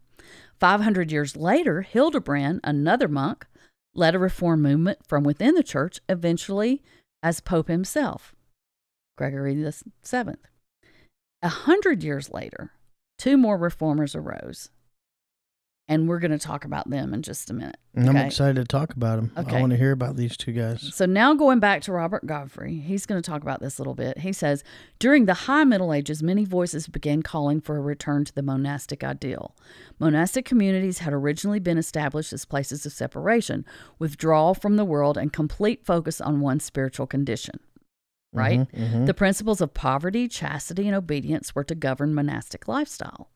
[0.58, 3.46] 500 years later, Hildebrand, another monk,
[3.94, 6.82] led a reform movement from within the church, eventually
[7.22, 8.34] as Pope himself,
[9.16, 10.46] Gregory the Seventh.
[11.42, 12.72] A hundred years later,
[13.18, 14.70] two more reformers arose,
[15.86, 17.76] and we're going to talk about them in just a minute.
[17.94, 19.32] And I'm excited to talk about them.
[19.36, 19.56] Okay.
[19.56, 20.94] I want to hear about these two guys.
[20.94, 23.94] So now going back to Robert Godfrey, he's going to talk about this a little
[23.94, 24.18] bit.
[24.18, 24.64] He says,
[24.98, 29.04] during the High Middle Ages, many voices began calling for a return to the monastic
[29.04, 29.54] ideal.
[29.98, 33.66] Monastic communities had originally been established as places of separation,
[33.98, 37.60] withdrawal from the world, and complete focus on one's spiritual condition.
[38.32, 38.60] Right?
[38.60, 39.06] Mhm, mhm.
[39.06, 43.28] The principles of poverty, chastity, and obedience were to govern monastic lifestyle.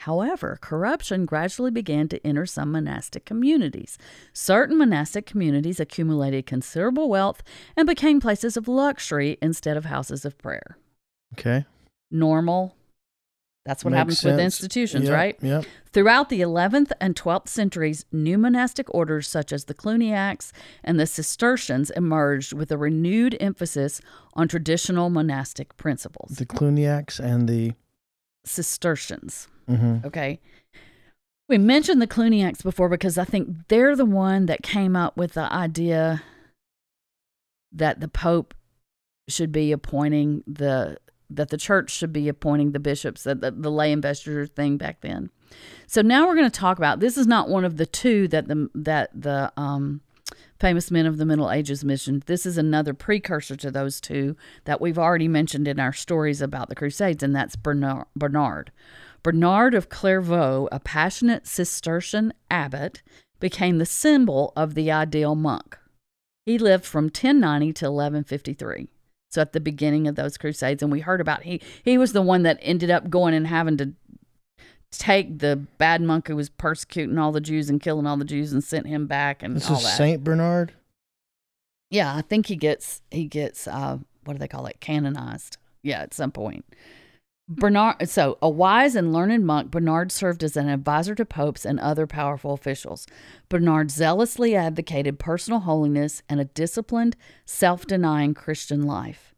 [0.00, 3.96] However, corruption gradually began to enter some monastic communities.
[4.32, 7.42] Certain monastic communities accumulated considerable wealth
[7.76, 10.76] and became places of luxury instead of houses of prayer.
[11.34, 11.64] okay.
[12.10, 12.76] Normal.
[13.64, 15.36] That's what Makes happens with institutions, Yep, right?
[15.40, 15.64] Yep.
[15.90, 20.52] Throughout the 11th and 12th centuries, new monastic orders such as the Cluniacs
[20.84, 24.02] and the Cistercians emerged with a renewed emphasis
[24.34, 26.32] on traditional monastic principles.
[26.36, 27.72] The Cluniacs and the.
[28.44, 30.04] Cistercians, mhm.
[30.04, 30.40] okay?
[31.48, 35.34] We mentioned the Cluniacs before because I think they're the one that came up with
[35.34, 36.22] the idea
[37.72, 38.54] that the Pope
[39.28, 40.98] should be appointing the
[41.30, 45.00] that the church should be appointing the bishops that the, the lay investiture thing back
[45.00, 45.30] then.
[45.86, 48.48] So now we're going to talk about this is not one of the two that
[48.48, 50.00] the that the um
[50.60, 52.22] famous men of the Middle Ages mentioned.
[52.22, 56.68] This is another precursor to those two that we've already mentioned in our stories about
[56.68, 58.06] the Crusades, and that's Bernard.
[58.16, 58.70] Bernard.
[59.24, 63.02] Bernard of Clairvaux, a passionate Cistercian abbot,
[63.40, 65.76] became the symbol of the ideal monk.
[66.46, 68.88] He lived from 1090 to 1153.
[69.30, 72.22] So at the beginning of those crusades, and we heard about he he was the
[72.22, 73.94] one that ended up going and having to
[74.92, 78.52] take the bad monk who was persecuting all the Jews and killing all the Jews
[78.52, 79.96] and sent him back and This all is that.
[79.96, 80.74] Saint Bernard.
[81.90, 84.80] Yeah, I think he gets he gets uh what do they call it?
[84.80, 85.56] Canonized.
[85.82, 86.64] Yeah, at some point.
[87.46, 91.78] Bernard so a wise and learned monk, Bernard served as an advisor to popes and
[91.78, 93.06] other powerful officials.
[93.50, 99.34] Bernard zealously advocated personal holiness and a disciplined, self-denying Christian life.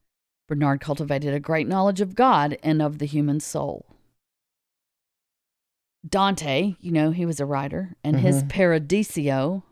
[0.48, 3.86] Bernard cultivated a great knowledge of God and of the human soul.
[6.08, 8.48] Dante, you know, he was a writer, and his mm-hmm.
[8.48, 9.64] Paradiso.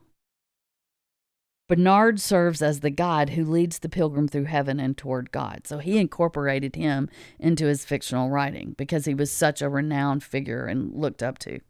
[1.67, 5.67] Bernard serves as the guide who leads the pilgrim through heaven and toward God.
[5.67, 10.67] So he incorporated him into his fictional writing because he was such a renowned figure
[10.67, 11.61] and looked up to.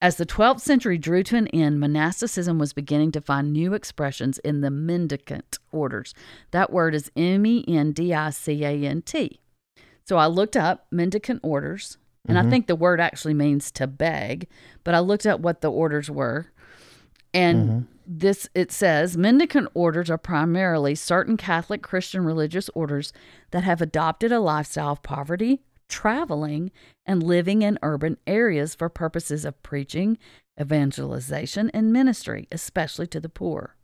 [0.00, 4.38] As the 12th century drew to an end, monasticism was beginning to find new expressions
[4.38, 6.12] in the mendicant orders.
[6.50, 9.40] That word is M E N D I C A N T.
[10.04, 12.50] So I looked up mendicant orders, and I mm-hmm.
[12.50, 14.48] think the word actually means to beg,
[14.82, 16.48] but I looked up what the orders were.
[17.32, 17.91] And mm-hmm.
[18.06, 23.12] This it says mendicant orders are primarily certain Catholic Christian religious orders
[23.50, 26.70] that have adopted a lifestyle of poverty, traveling,
[27.06, 30.18] and living in urban areas for purposes of preaching,
[30.60, 33.76] evangelization, and ministry, especially to the poor.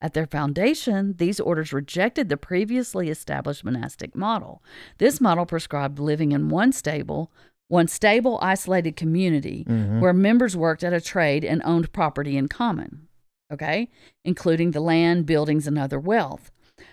[0.00, 4.62] At their foundation, these orders rejected the previously established monastic model.
[4.98, 7.30] This model prescribed living in one stable,
[7.68, 10.00] one stable, isolated community mm-hmm.
[10.00, 13.06] where members worked at a trade and owned property in common,
[13.52, 13.88] okay,
[14.24, 16.50] including the land, buildings, and other wealth.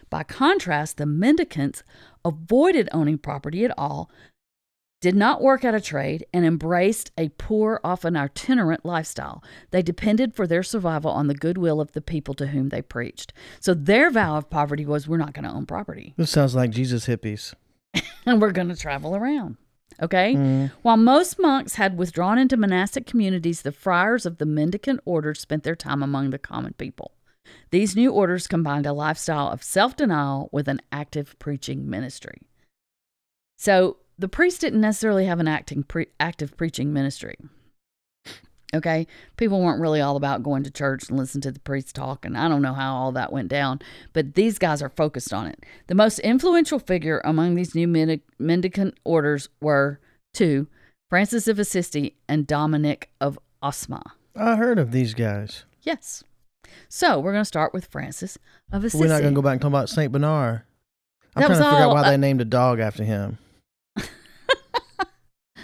[0.10, 1.84] By contrast, the mendicants
[2.26, 4.12] avoided owning property at all,
[5.02, 9.42] did not work at a trade, and embraced a poor, often itinerant lifestyle.
[9.72, 13.32] They depended for their survival on the goodwill of the people to whom they preached.
[13.62, 16.72] So their vow of poverty was we're not going to own property This sounds like
[16.72, 17.54] Jesus hippies.
[18.26, 19.58] and we're going to travel around.
[20.02, 20.34] Okay?
[20.36, 20.78] Mm-hmm.
[20.82, 25.64] While most monks had withdrawn into monastic communities, the friars of the mendicant orders spent
[25.64, 27.12] their time among the common people.
[27.72, 32.42] These new orders combined a lifestyle of self denial with an active preaching ministry.
[33.58, 37.36] So the priest didn't necessarily have an acting pre- active preaching ministry.
[38.76, 42.24] Okay, people weren't really all about going to church and listen to the priest talk,
[42.24, 43.80] and I don't know how all that went down,
[44.14, 45.64] but these guys are focused on it.
[45.88, 50.00] The most influential figure among these new mendi- mendicant orders were
[50.36, 50.68] two
[51.10, 54.04] Francis of Assisi and Dominic of Osma.
[54.36, 55.66] I heard of these guys.
[55.82, 56.24] Yes.
[56.88, 58.38] So we're going to start with Francis
[58.72, 59.02] of Assisi.
[59.02, 60.62] We're not going to go back and talk about Saint Bernard.
[61.36, 63.40] I'm That trying to figure all- out why uh, they named a dog after him.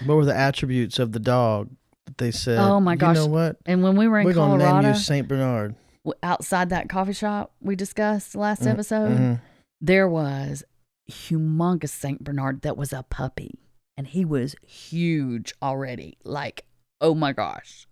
[0.05, 1.69] what were the attributes of the dog
[2.17, 2.57] they said?
[2.59, 3.15] Oh my gosh.
[3.15, 3.57] You know what?
[3.65, 5.75] And when we were in We're Colorado, name you Saint Bernard.
[6.23, 9.41] outside that coffee shop we discussed last Mm, episode, mhm.
[9.81, 10.63] there was
[11.11, 13.59] humongous Saint Bernard that was a puppy,
[13.97, 16.17] and he was huge already.
[16.23, 16.65] Like,
[17.01, 17.87] oh my gosh,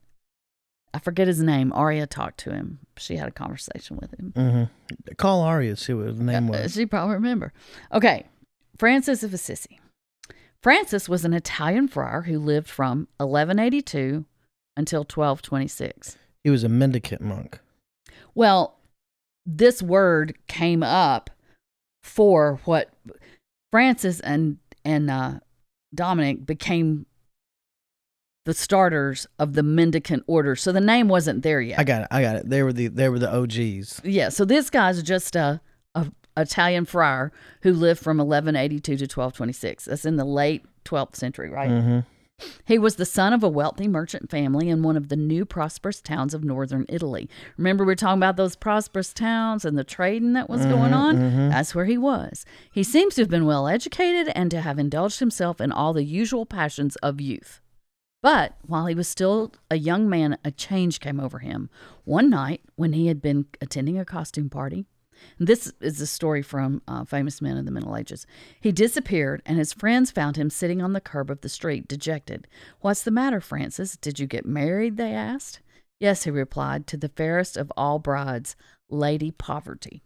[0.93, 1.71] I forget his name.
[1.73, 2.79] Aria talked to him.
[2.97, 4.33] She had a conversation with him.
[4.36, 5.17] Mhm.
[5.17, 6.73] Call Aria, see what his name Uh, was.
[6.73, 7.51] she probably remember.
[7.91, 8.27] Okay,
[8.77, 9.79] Francis of Assisi.
[10.63, 14.26] Francis was an Italian friar who lived from 1182
[14.78, 16.17] until 1226.
[16.43, 17.60] He was a mendicant monk.
[18.34, 18.80] Well,
[19.45, 21.30] this word came up
[22.02, 22.89] for what
[23.71, 25.39] Francis and and uh,
[25.93, 27.06] Dominic became
[28.45, 30.56] the starters of the mendicant order.
[30.56, 31.80] So the name wasn't there yet.
[31.80, 32.08] I got it.
[32.12, 32.49] I got it.
[32.49, 34.02] They were the they were the OGs.
[34.04, 34.30] yeah.
[34.30, 35.62] So this guy's just a, a
[36.38, 39.86] Italian friar who lived from 1182 to 1226.
[39.86, 41.69] That's in the late 12th century, right?
[41.69, 42.00] hmm
[42.65, 46.02] He was the son of a wealthy merchant family in one of the new prosperous
[46.02, 47.30] towns of northern Italy.
[47.58, 51.15] Remember, we are talking about those prosperous towns and the trading that was going on?
[51.50, 52.43] That's where he was.
[52.72, 56.04] He seems to have been well educated and to have indulged himself in all the
[56.04, 57.62] usual passions of youth.
[58.22, 61.69] But while he was still a young man, a change came over him.
[62.06, 64.86] One night, when he had been attending a costume party,
[65.39, 68.25] this is a story from uh, Famous Men of the Middle Ages.
[68.59, 72.47] He disappeared, and his friends found him sitting on the curb of the street, dejected.
[72.81, 73.97] What's the matter, Francis?
[73.97, 74.97] Did you get married?
[74.97, 75.59] They asked.
[75.99, 78.55] Yes, he replied, to the fairest of all brides,
[78.89, 80.01] Lady Poverty.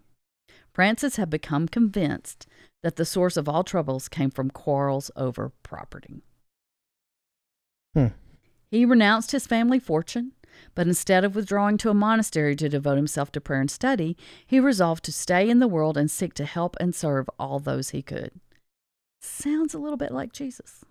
[0.74, 2.46] Francis had become convinced
[2.84, 6.22] that the source of all troubles came from quarrels over property.
[7.96, 8.08] Hmm.
[8.70, 10.34] He renounced his family fortune,
[10.76, 14.60] but instead of withdrawing to a monastery to devote himself to prayer and study, he
[14.60, 18.02] resolved to stay in the world and seek to help and serve all those he
[18.02, 18.32] could.
[19.22, 20.86] Sounds a little bit like Jesus.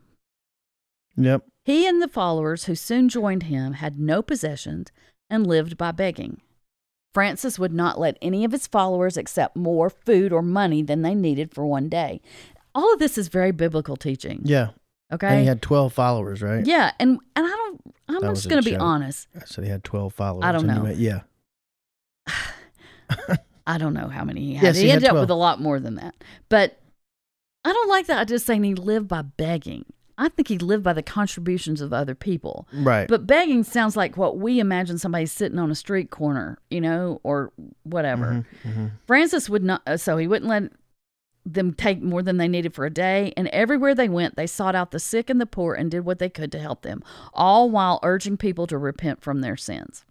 [1.16, 1.44] Yep.
[1.64, 4.92] He and the followers who soon joined him had no possessions
[5.30, 6.40] and lived by begging.
[7.14, 11.14] Francis would not let any of his followers accept more food or money than they
[11.14, 12.20] needed for one day.
[12.74, 14.42] All of this is very biblical teaching.
[14.44, 14.70] Yeah.
[15.12, 15.28] Okay.
[15.28, 16.66] And he had twelve followers, right?
[16.66, 17.80] yeah, and and I don't.
[18.08, 19.28] I'm That just going to be honest.
[19.40, 20.44] I said he had twelve followers.
[20.44, 20.82] I don't know.
[20.84, 21.20] went, yeah.
[23.66, 24.62] I don't know how many he had.
[24.64, 26.14] Yes, he, he had ended up with a lot more than that.
[26.48, 26.78] But
[27.64, 28.18] I don't like that.
[28.20, 29.84] I just saying he lived by begging.
[30.18, 32.66] I think he lived by the contributions of other people.
[32.72, 33.06] Right.
[33.06, 37.20] But begging sounds like what we imagine somebody sitting on a street corner, you know,
[37.22, 37.52] or
[37.82, 38.46] whatever.
[38.64, 38.90] Mhm, mhm.
[39.06, 40.72] Francis would not, uh, so he wouldn't let
[41.46, 44.74] them take more than they needed for a day, and everywhere they went, they sought
[44.74, 47.70] out the sick and the poor and did what they could to help them, all
[47.70, 50.04] while urging people to repent from their sins.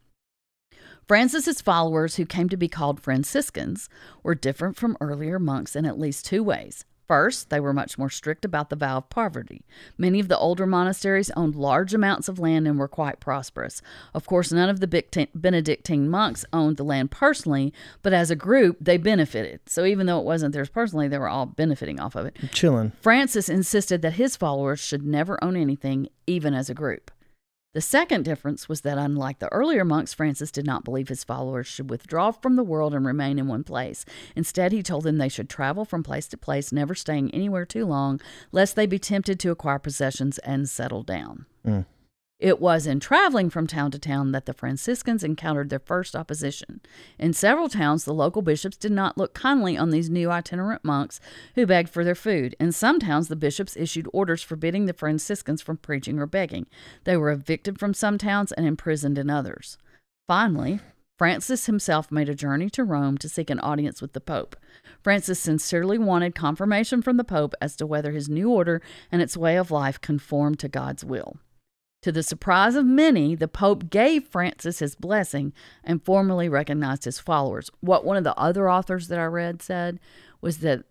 [1.08, 3.90] Francis's followers, who came to be called Franciscans,
[4.24, 6.86] were different from earlier monks in at least two ways.
[7.08, 9.64] First, they were much more strict about the vow of poverty.
[9.98, 13.82] Many of the older monasteries owned large amounts of land and were quite prosperous.
[14.14, 18.78] Of course, none of the Benedictine monks owned the land personally, but as a group,
[18.82, 19.60] they benefited.
[19.68, 22.38] So even though it wasn't theirs personally, they were all benefiting off of it.
[22.52, 22.92] Chilling.
[23.02, 27.12] Francis insisted that his followers should never own anything, even as a group.
[27.76, 31.68] The second difference was that, unlike the earlier monks, Francis did not believe his followers
[31.68, 34.06] should withdraw from the world and remain in one place.
[34.34, 37.86] Instead, he told them they should travel from place to place, never staying anywhere too
[37.86, 38.22] long,
[38.54, 41.48] lest they be tempted to acquire possessions and settle down.
[41.68, 41.86] Mm.
[42.38, 46.82] It was in traveling from town to town that the Franciscans encountered their first opposition.
[47.18, 51.22] In several towns, the local bishops did not look kindly on these new itinerant monks
[51.56, 52.54] who begged for their food.
[52.60, 56.66] In some towns, the bishops issued orders forbidding the Franciscans from preaching or begging.
[57.06, 59.78] They were evicted from some towns and imprisoned in others.
[60.28, 60.82] Finally,
[61.18, 64.58] Francis himself made a journey to Rome to seek an audience with the Pope.
[65.02, 69.38] Francis sincerely wanted confirmation from the Pope as to whether his new order and its
[69.38, 71.38] way of life conformed to God's will.
[72.06, 75.54] To the surprise of many, the Pope gave Francis his blessing
[75.84, 77.72] and formally recognized his followers.
[77.80, 80.00] What one of the other authors that I read said
[80.40, 80.84] was that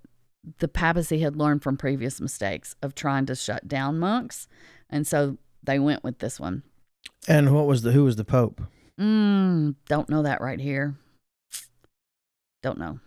[0.59, 4.49] the papacy had learned from previous mistakes of trying to shut down monks,
[4.91, 6.65] and so they went with this one.
[7.29, 8.61] And what was the who was the Pope?
[9.01, 10.97] Mm, don't know that right here.
[12.61, 12.99] Don't know.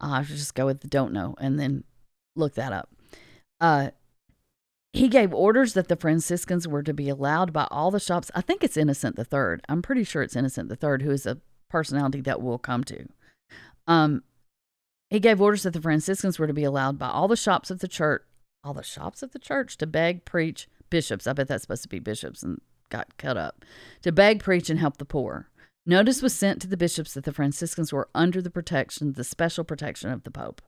[0.00, 1.84] I should just go with the don't know and then
[2.34, 2.88] look that up.
[3.60, 3.90] Uh,
[4.96, 8.30] he gave orders that the Franciscans were to be allowed by all the shops.
[8.34, 9.60] I think it's Innocent Third.
[9.68, 11.38] I'm pretty sure it's Innocent Third, who is a
[11.68, 13.06] personality that we'll come to.
[13.86, 14.22] Um,
[15.10, 17.80] he gave orders that the Franciscans were to be allowed by all the shops of
[17.80, 18.22] the church,
[18.64, 21.26] all the shops of the church, to beg, preach, bishops.
[21.26, 23.64] I bet that's supposed to be bishops and got cut up
[24.00, 25.50] to beg, preach, and help the poor.
[25.84, 29.62] Notice was sent to the bishops that the Franciscans were under the protection, the special
[29.62, 30.62] protection of the Pope.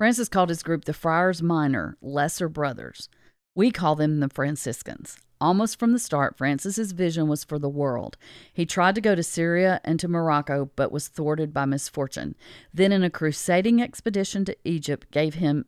[0.00, 3.10] Francis called his group the Friars Minor, Lesser Brothers.
[3.54, 5.18] We call them the Franciscans.
[5.42, 8.16] Almost from the start, Francis's vision was for the world.
[8.50, 12.34] He tried to go to Syria and to Morocco, but was thwarted by misfortune.
[12.72, 15.66] Then, in a crusading expedition to Egypt, gave him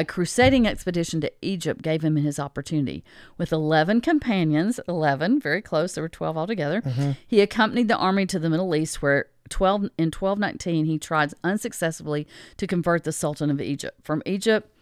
[0.00, 3.04] a crusading expedition to Egypt gave him his opportunity.
[3.36, 7.10] With 11 companions, 11, very close, there were 12 altogether, mm-hmm.
[7.28, 12.26] he accompanied the army to the Middle East, where 12 in 1219 he tried unsuccessfully
[12.56, 13.98] to convert the Sultan of Egypt.
[14.02, 14.74] From Egypt,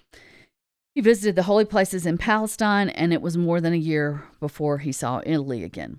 [0.94, 4.78] he visited the holy places in Palestine, and it was more than a year before
[4.78, 5.98] he saw Italy again.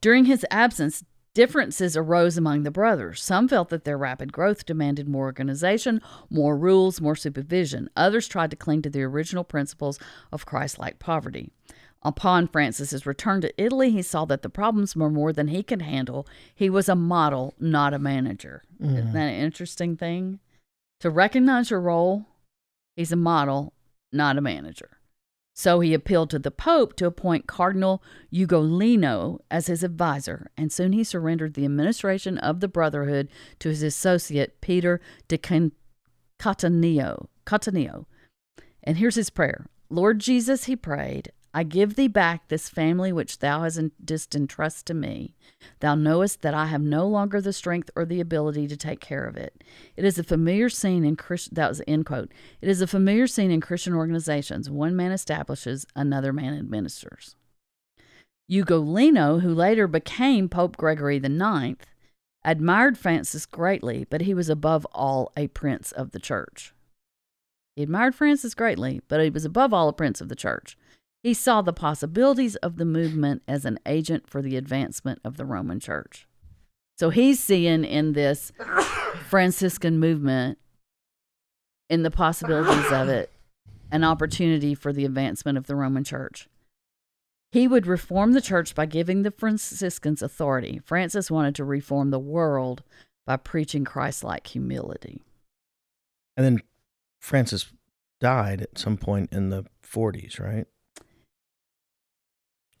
[0.00, 1.02] During his absence,
[1.32, 3.22] Differences arose among the brothers.
[3.22, 7.88] Some felt that their rapid growth demanded more organization, more rules, more supervision.
[7.96, 10.00] Others tried to cling to the original principles
[10.32, 11.50] of Christ like poverty.
[12.02, 15.82] Upon Francis's return to Italy, he saw that the problems were more than he could
[15.82, 16.26] handle.
[16.54, 18.62] He was a model, not a manager.
[18.82, 18.98] Mm.
[18.98, 20.40] Isn't that an interesting thing?
[21.00, 22.26] To recognize your role,
[22.96, 23.74] he's a model,
[24.12, 24.99] not a manager.
[25.54, 30.92] So he appealed to the Pope to appoint Cardinal Ugolino as his advisor, and soon
[30.92, 33.28] he surrendered the administration of the Brotherhood
[33.58, 35.36] to his associate Peter de
[36.38, 37.26] Cattaneo.
[38.82, 43.40] And here's his prayer Lord Jesus, he prayed, I give thee back this family which
[43.40, 45.34] thou hast didst entrust to me.
[45.80, 49.26] Thou knowest that I have no longer the strength or the ability to take care
[49.26, 49.64] of it.
[49.96, 52.30] It is a familiar scene in Christ, that was end quote.
[52.60, 54.70] It is a familiar scene in Christian organizations.
[54.70, 57.34] One man establishes, another man administers.
[58.48, 61.86] Ugolino, who later became Pope Gregory the Ninth,
[62.44, 66.74] admired Francis greatly, but he was above all a prince of the church.
[67.76, 70.76] He admired Francis greatly, but he was above all a prince of the church.
[71.22, 75.44] He saw the possibilities of the movement as an agent for the advancement of the
[75.44, 76.26] Roman Church.
[76.98, 78.52] So he's seeing in this
[79.28, 80.58] Franciscan movement,
[81.88, 83.30] in the possibilities of it,
[83.90, 86.48] an opportunity for the advancement of the Roman Church.
[87.52, 90.80] He would reform the church by giving the Franciscans authority.
[90.84, 92.82] Francis wanted to reform the world
[93.26, 95.20] by preaching Christ like humility.
[96.36, 96.62] And then
[97.18, 97.72] Francis
[98.20, 100.66] died at some point in the 40s, right?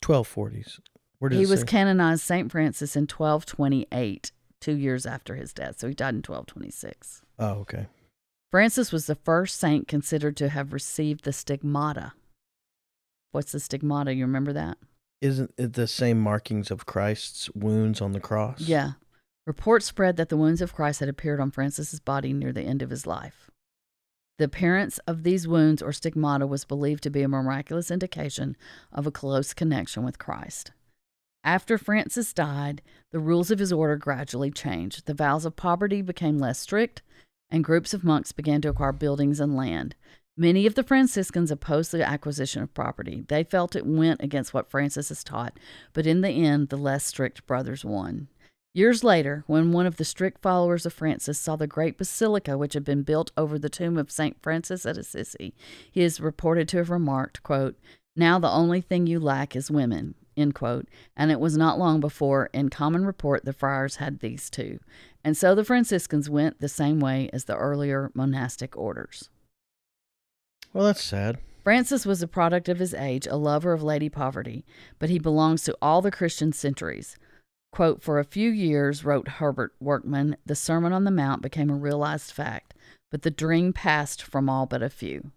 [0.02, 0.80] 1240s.
[1.18, 1.66] Where he was say?
[1.66, 2.50] canonized St.
[2.50, 5.78] Francis in 1228, two years after his death.
[5.78, 7.22] So he died in 1226.
[7.38, 7.86] Oh, okay.
[8.50, 12.14] Francis was the first saint considered to have received the stigmata.
[13.32, 14.14] What's the stigmata?
[14.14, 14.78] You remember that?
[15.20, 18.60] Isn't it the same markings of Christ's wounds on the cross?
[18.60, 18.92] Yeah.
[19.46, 22.82] Reports spread that the wounds of Christ had appeared on Francis's body near the end
[22.82, 23.49] of his life.
[24.40, 28.56] The appearance of these wounds or stigmata was believed to be a miraculous indication
[28.90, 30.70] of a close connection with Christ.
[31.44, 32.80] After Francis died,
[33.12, 35.04] the rules of his order gradually changed.
[35.04, 37.02] The vows of poverty became less strict,
[37.50, 39.94] and groups of monks began to acquire buildings and land.
[40.38, 43.22] Many of the Franciscans opposed the acquisition of property.
[43.28, 45.60] They felt it went against what Francis has taught,
[45.92, 48.28] but in the end, the less strict brothers won.
[48.72, 52.74] Years later, when one of the strict followers of Francis saw the great basilica which
[52.74, 54.40] had been built over the tomb of St.
[54.40, 55.54] Francis at Assisi,
[55.90, 57.76] he is reported to have remarked, quote,
[58.14, 60.14] Now the only thing you lack is women.
[60.36, 60.86] End quote.
[61.16, 64.78] And it was not long before, in common report, the friars had these two.
[65.24, 69.30] And so the Franciscans went the same way as the earlier monastic orders.
[70.72, 71.38] Well, that's sad.
[71.64, 74.64] Francis was a product of his age, a lover of Lady Poverty,
[75.00, 77.16] but he belongs to all the Christian centuries.
[77.72, 81.74] Quote, For a few years, wrote Herbert Workman, the Sermon on the Mount became a
[81.76, 82.74] realized fact,
[83.10, 85.30] but the dream passed from all but a few.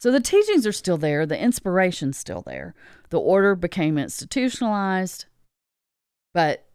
[0.00, 2.74] So the teachings are still there, the inspiration's still there.
[3.10, 5.26] The order became institutionalized,
[6.32, 6.66] but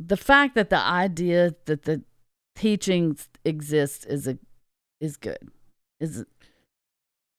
[0.00, 2.02] the fact that the idea that the
[2.56, 4.38] teachings exist is a
[5.00, 5.50] is good.
[6.00, 6.24] Is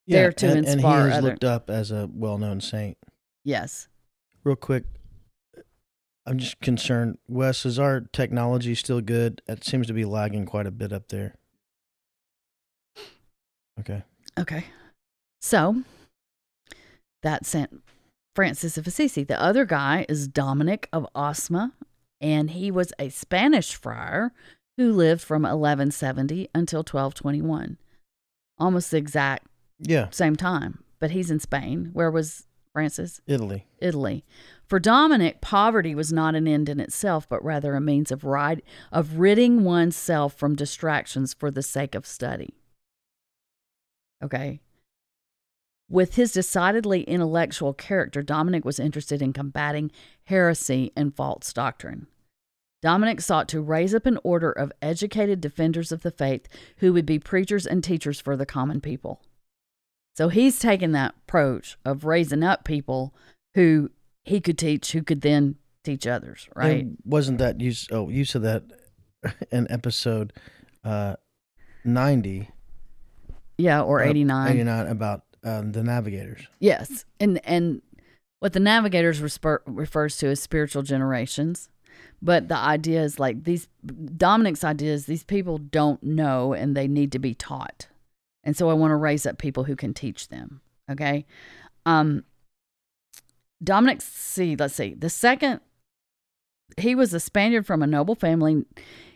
[0.08, 2.98] there to and, and he inspire is other- looked up as a well-known saint.
[3.44, 3.88] yes.
[4.44, 4.86] Real quick,
[6.28, 7.18] I'm just concerned.
[7.30, 9.42] Wes, is our technology still good?
[9.48, 11.36] It seems to be lagging quite a bit up there.
[13.80, 14.04] Okay.
[14.38, 14.66] Okay.
[15.40, 15.84] So
[17.24, 17.82] that's Saint
[18.36, 19.24] Francis of Assisi.
[19.24, 21.72] The other guy is Dominic of Osma,
[22.20, 24.34] and he was a Spanish friar
[24.76, 27.78] who lived from 1170 until 1221.
[28.60, 29.48] Almost the exact
[29.80, 31.92] Yeah, same time, but he's in Spain.
[31.94, 32.47] Where was
[32.78, 33.22] Francis?
[33.26, 33.66] Italy.
[33.80, 34.24] Italy.
[34.68, 38.62] For Dominic, poverty was not an end in itself, but rather a means of rid-
[38.92, 42.54] of ridding oneself from distractions for the sake of study.
[44.24, 44.62] Okay.
[45.90, 49.90] With his decidedly intellectual character, Dominic was interested in combating
[50.26, 52.06] heresy and false doctrine.
[52.84, 56.48] Dominic sought to raise up an order of educated defenders of the faith
[56.78, 59.24] who would be preachers and teachers for the common people.
[60.18, 63.14] So he's taken that approach of raising up people
[63.54, 63.92] who
[64.24, 66.82] he could teach, who could then teach others, right?
[66.82, 67.70] And wasn't that you?
[67.70, 68.64] s- Oh, you said that
[69.52, 70.34] in episode
[70.84, 71.18] uh,
[71.86, 72.50] 90
[73.60, 74.52] yeah, or uh, 89.
[74.52, 76.48] 89 about um, the navigators.
[76.60, 77.06] Yes.
[77.20, 77.82] And and
[78.40, 81.70] what the navigators resper- refers to as spiritual generations.
[82.22, 86.88] But the idea is like these Dominic's idea is these people don't know and they
[86.88, 87.88] need to be taught.
[88.48, 90.62] And so I want to raise up people who can teach them.
[90.90, 91.26] Okay.
[91.86, 92.24] Um
[93.62, 94.96] Dominic see, let's see.
[94.96, 95.60] The second
[96.78, 98.66] he was a Spaniard from a noble family.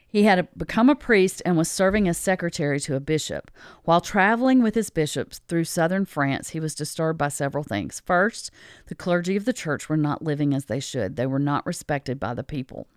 [0.05, 3.49] He had become a priest and was serving as secretary to a bishop.
[3.85, 8.01] While traveling with his bishops through southern France, he was disturbed by several things.
[8.05, 8.51] First,
[8.87, 12.19] the clergy of the church were not living as they should, they were not respected
[12.19, 12.87] by the people.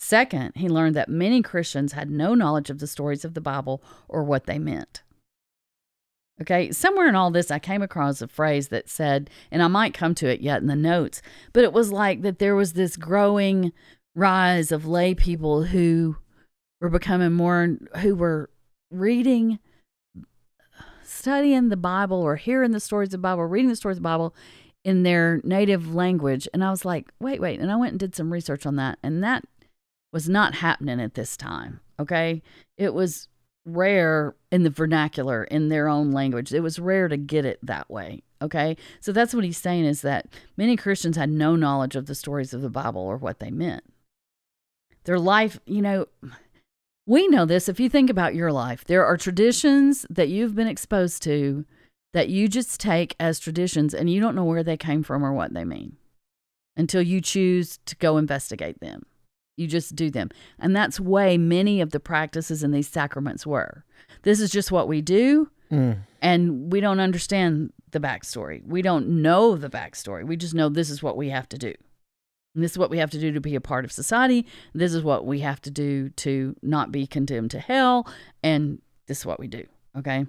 [0.00, 3.80] Second, he learned that many Christians had no knowledge of the stories of the Bible
[4.08, 5.03] or what they meant.
[6.40, 9.94] Okay, somewhere in all this, I came across a phrase that said, and I might
[9.94, 11.22] come to it yet in the notes,
[11.52, 13.72] but it was like that there was this growing
[14.16, 16.16] rise of lay people who
[16.80, 18.50] were becoming more, who were
[18.90, 19.60] reading,
[21.04, 24.08] studying the Bible or hearing the stories of the Bible, reading the stories of the
[24.08, 24.34] Bible
[24.84, 26.48] in their native language.
[26.52, 27.60] And I was like, wait, wait.
[27.60, 28.98] And I went and did some research on that.
[29.02, 29.44] And that
[30.12, 31.80] was not happening at this time.
[31.98, 32.42] Okay.
[32.76, 33.28] It was
[33.64, 36.52] rare in the vernacular in their own language.
[36.52, 38.22] It was rare to get it that way.
[38.42, 38.76] Okay.
[39.00, 42.52] So that's what he's saying is that many Christians had no knowledge of the stories
[42.52, 43.84] of the Bible or what they meant.
[45.04, 46.06] Their life, you know,
[47.06, 47.68] we know this.
[47.68, 51.64] If you think about your life, there are traditions that you've been exposed to
[52.12, 55.32] that you just take as traditions and you don't know where they came from or
[55.32, 55.96] what they mean
[56.76, 59.04] until you choose to go investigate them.
[59.56, 60.30] You just do them.
[60.58, 63.84] And that's way many of the practices in these sacraments were.
[64.22, 65.98] This is just what we do, Mm.
[66.20, 68.64] and we don't understand the backstory.
[68.66, 70.26] We don't know the backstory.
[70.26, 71.72] We just know this is what we have to do.
[72.54, 74.46] And this is what we have to do to be a part of society.
[74.74, 78.06] This is what we have to do to not be condemned to hell.
[78.42, 79.64] And this is what we do.
[79.96, 80.26] Okay.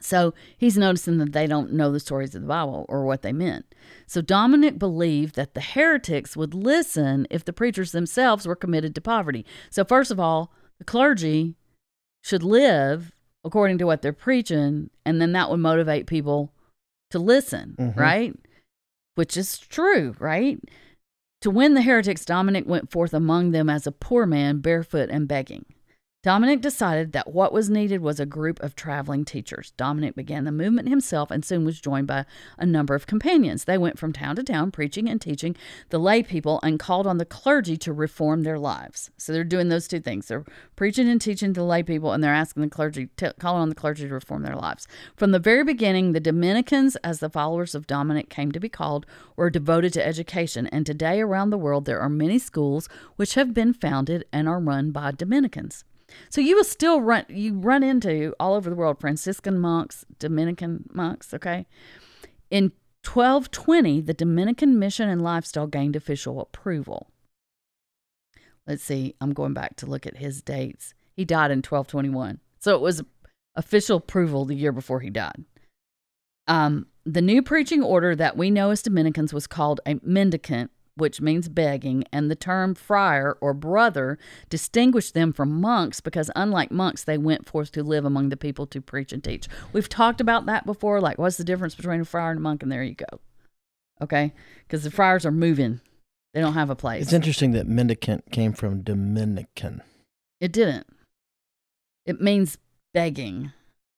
[0.00, 3.32] So he's noticing that they don't know the stories of the Bible or what they
[3.32, 3.74] meant.
[4.06, 9.00] So Dominic believed that the heretics would listen if the preachers themselves were committed to
[9.00, 9.44] poverty.
[9.70, 11.56] So, first of all, the clergy
[12.22, 13.12] should live
[13.44, 16.52] according to what they're preaching, and then that would motivate people
[17.10, 17.96] to listen, Mhm.
[17.96, 18.36] right?
[19.14, 20.60] Which is true, right?
[21.40, 25.26] To win the heretics, Dominic went forth among them as a poor man, barefoot and
[25.26, 25.64] begging.
[26.22, 29.72] Dominic decided that what was needed was a group of traveling teachers.
[29.78, 32.26] Dominic began the movement himself and soon was joined by
[32.58, 33.64] a number of companions.
[33.64, 35.56] They went from town to town preaching and teaching
[35.88, 39.10] the lay people and called on the clergy to reform their lives.
[39.16, 40.28] So they're doing those two things.
[40.28, 40.44] They're
[40.76, 43.74] preaching and teaching the lay people and they're asking the clergy, t- calling on the
[43.74, 44.86] clergy to reform their lives.
[45.16, 49.06] From the very beginning, the Dominicans, as the followers of Dominic came to be called,
[49.36, 50.66] were devoted to education.
[50.66, 54.60] And today around the world, there are many schools which have been founded and are
[54.60, 55.82] run by Dominicans.
[56.28, 60.84] So you will still run you run into all over the world Franciscan monks, Dominican
[60.92, 61.66] monks, okay?
[62.50, 62.72] In
[63.04, 67.10] 1220, the Dominican mission and lifestyle gained official approval.
[68.66, 70.94] Let's see, I'm going back to look at his dates.
[71.16, 72.40] He died in 1221.
[72.58, 73.02] So it was
[73.56, 75.44] official approval the year before he died.
[76.46, 81.20] Um, the new preaching order that we know as Dominicans was called a mendicant which
[81.20, 84.18] means begging, and the term friar or brother
[84.48, 88.66] distinguished them from monks because, unlike monks, they went forth to live among the people
[88.66, 89.48] to preach and teach.
[89.72, 91.00] We've talked about that before.
[91.00, 92.62] Like, what's the difference between a friar and a monk?
[92.62, 93.20] And there you go.
[94.02, 94.32] Okay?
[94.66, 95.80] Because the friars are moving,
[96.34, 97.02] they don't have a place.
[97.02, 99.82] It's interesting that mendicant came from Dominican.
[100.40, 100.86] It didn't.
[102.06, 102.58] It means
[102.94, 103.52] begging.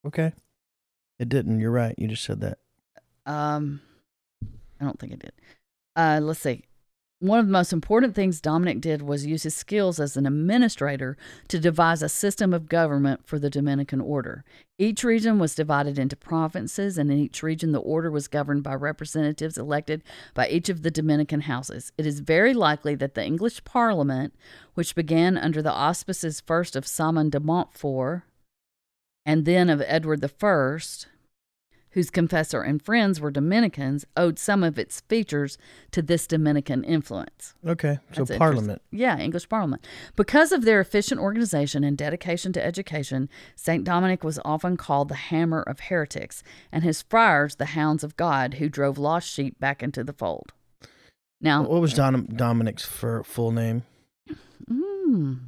[0.06, 0.32] Okay.
[1.18, 1.60] It didn't.
[1.60, 1.94] You're right.
[1.96, 2.58] You just said that.
[3.26, 3.80] Um,
[4.80, 5.32] I don't think it did.
[5.94, 6.64] Uh, let's see.
[7.22, 11.16] One of the most important things Dominic did was use his skills as an administrator
[11.46, 14.44] to devise a system of government for the Dominican order.
[14.76, 18.74] Each region was divided into provinces, and in each region, the order was governed by
[18.74, 20.02] representatives elected
[20.34, 21.92] by each of the Dominican houses.
[21.96, 24.34] It is very likely that the English Parliament,
[24.74, 28.24] which began under the auspices first of Simon de Montfort
[29.24, 30.78] and then of Edward I,
[31.92, 35.58] whose confessor and friends were Dominicans, owed some of its features
[35.90, 37.54] to this Dominican influence.
[37.66, 37.98] Okay.
[38.12, 38.82] So That's Parliament.
[38.90, 39.86] Yeah, English Parliament.
[40.16, 43.84] Because of their efficient organization and dedication to education, St.
[43.84, 48.54] Dominic was often called the hammer of heretics, and his friars the hounds of God
[48.54, 50.52] who drove lost sheep back into the fold.
[51.40, 53.82] Now, What was Don- Dominic's fir- full name?
[54.70, 55.40] mm,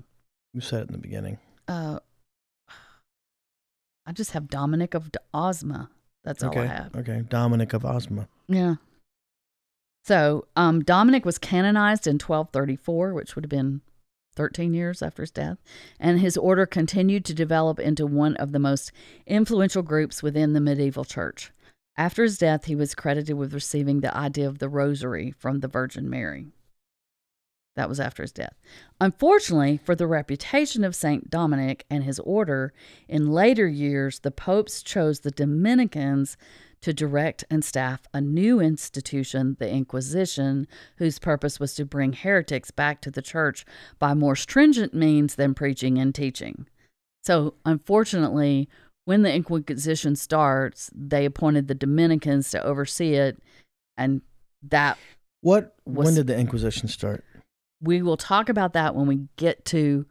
[0.53, 1.38] You said it in the beginning.
[1.68, 2.01] uh,
[4.07, 5.88] I just have Dominic of Osma.
[6.24, 6.60] That's all okay.
[6.60, 6.96] I have.
[6.96, 7.22] Okay.
[7.28, 8.28] Dominic of Osma.
[8.48, 8.76] Yeah.
[10.04, 13.80] So um, Dominic was canonized in 1234, which would have been
[14.36, 15.58] 13 years after his death,
[15.98, 18.92] and his order continued to develop into one of the most
[19.26, 21.52] influential groups within the medieval church.
[21.96, 25.68] After his death, he was credited with receiving the idea of the rosary from the
[25.68, 26.48] Virgin Mary.
[27.76, 28.54] That was after his death.
[29.00, 31.28] Unfortunately, for the reputation of St.
[31.28, 32.72] Dominic and his order,
[33.08, 36.36] in later years, the popes chose the Dominicans
[36.82, 40.68] to direct and staff a new institution, the Inquisition,
[40.98, 43.64] whose purpose was to bring heretics back to the church
[43.98, 46.66] by more stringent means than preaching and teaching.
[47.24, 48.68] So, unfortunately,
[49.06, 53.42] when the Inquisition starts, they appointed the Dominicans to oversee it,
[53.96, 54.20] and
[54.62, 54.98] that
[55.40, 55.74] What?
[55.86, 57.24] Was- when did the Inquisition start?
[57.85, 60.07] We will talk about that when we get to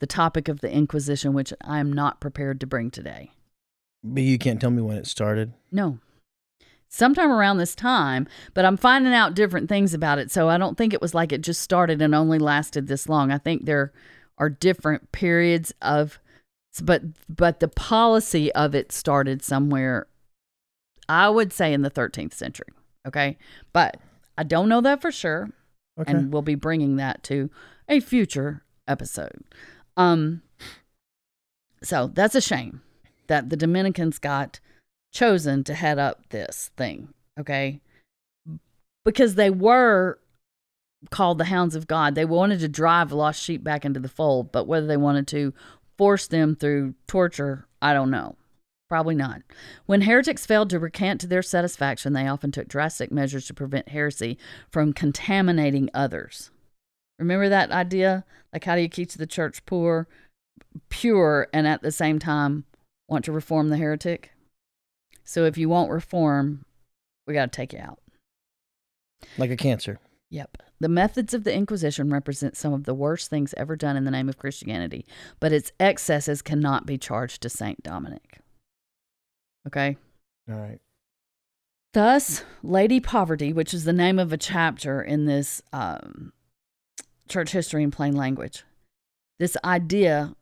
[0.00, 3.32] the topic of the Inquisition, which I am not prepared to bring today.
[4.02, 5.54] But you can't tell me when it started.
[5.72, 5.98] No.
[6.88, 10.30] Sometime around this time, but I'm finding out different things about it.
[10.30, 13.32] So I don't think it was like it just started and only lasted this long.
[13.32, 13.92] I think there
[14.38, 16.18] are different periods of
[16.82, 20.08] but but the policy of it started somewhere
[21.08, 22.68] I would say in the 13th century.
[23.06, 23.36] Okay?
[23.72, 23.98] But
[24.36, 25.50] I don't know that for sure
[25.98, 26.10] Okay.
[26.10, 27.50] and we'll be bringing that to
[27.88, 29.44] a future episode.
[29.96, 30.42] Um,
[31.82, 32.82] so that's a shame
[33.28, 34.60] that the Dominicans got
[35.12, 37.80] chosen to head up this thing, okay?
[39.04, 40.18] Because they were
[41.10, 42.14] called the hounds of God.
[42.14, 45.54] They wanted to drive lost sheep back into the fold, but whether they wanted to
[45.96, 48.36] force them through torture, I don't know.
[48.88, 49.42] Probably not.
[49.86, 53.88] When heretics failed to recant to their satisfaction, they often took drastic measures to prevent
[53.88, 54.38] heresy
[54.70, 56.50] from contaminating others.
[57.18, 58.24] Remember that idea?
[58.52, 60.06] Like, how do you keep the church poor,
[60.90, 62.64] pure, and at the same time
[63.08, 64.32] want to reform the heretic?
[65.24, 66.64] So, if you won't reform,
[67.26, 68.00] we got to take you out.
[69.38, 69.98] like a cancer.
[70.30, 70.58] Yep.
[70.80, 74.10] The methods of the Inquisition represent some of the worst things ever done in the
[74.10, 75.06] name of Christianity,
[75.40, 78.40] but its excesses cannot be charged to Saint Dominic.
[79.66, 79.96] Okay?
[80.50, 80.80] All right.
[81.92, 86.32] Thus, Lady Poverty, which is the name of a chapter in this um,
[87.28, 88.64] church history in plain language,
[89.38, 90.34] this idea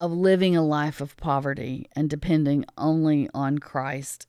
[0.00, 4.26] of living a life of poverty and depending only on Christ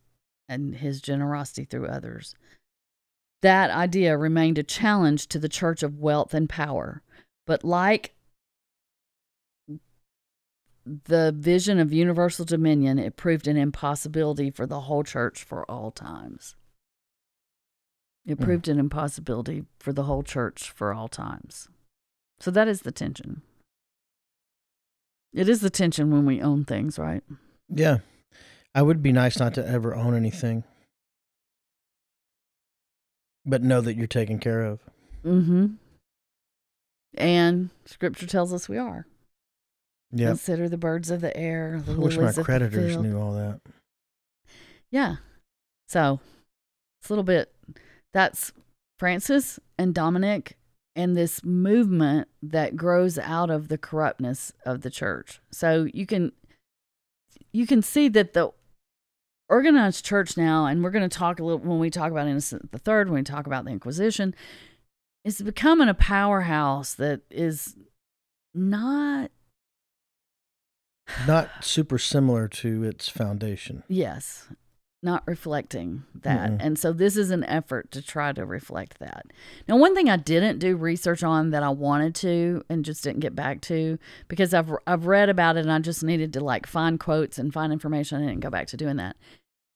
[0.49, 2.35] and his generosity through others.
[3.41, 7.03] That idea remained a challenge to the church of wealth and power.
[7.45, 8.15] But like
[11.05, 15.91] the vision of universal dominion, it proved an impossibility for the whole church for all
[15.91, 16.55] times.
[18.25, 18.43] It Hmm.
[18.43, 21.69] proved an impossibility for the whole church for all times.
[22.39, 23.41] So that is the tension.
[25.33, 27.23] It is the tension when we own things, right?
[27.69, 27.99] Yeah.
[28.75, 30.63] I would be nice not to ever own anything.
[33.45, 34.79] But know that you're taken care of.
[35.23, 35.75] Mm-hmm.
[37.17, 39.07] And scripture tells us we are.
[40.11, 40.27] Yeah.
[40.27, 43.19] Consider the birds of the air, the I wish my lilies of the creditors knew
[43.19, 43.59] all that.
[44.89, 45.17] Yeah.
[45.87, 46.19] So
[47.01, 47.53] it's a little bit
[48.13, 48.53] that's
[48.99, 50.57] Francis and Dominic
[50.95, 55.39] and this movement that grows out of the corruptness of the church.
[55.51, 56.31] So you can
[57.51, 58.51] you can see that the
[59.49, 62.71] organized church now, and we're going to talk a little when we talk about Innocent
[62.71, 64.35] the Third, when we talk about the Inquisition,
[65.23, 67.75] is becoming a powerhouse that is
[68.53, 69.31] not
[71.25, 73.83] Not super similar to its foundation.
[73.87, 74.47] Yes,
[75.03, 76.51] not reflecting that.
[76.51, 76.57] Mm-mm.
[76.59, 79.27] And so this is an effort to try to reflect that.
[79.67, 83.21] Now, one thing I didn't do research on that I wanted to and just didn't
[83.21, 86.65] get back to because I've I've read about it and I just needed to like
[86.65, 88.21] find quotes and find information.
[88.21, 89.15] I didn't go back to doing that.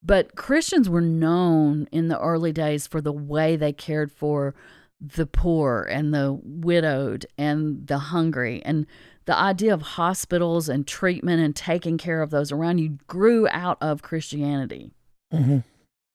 [0.03, 4.55] But Christians were known in the early days for the way they cared for
[4.99, 8.85] the poor and the widowed and the hungry and
[9.25, 13.77] the idea of hospitals and treatment and taking care of those around you grew out
[13.81, 14.91] of Christianity.
[15.33, 15.59] Mm-hmm.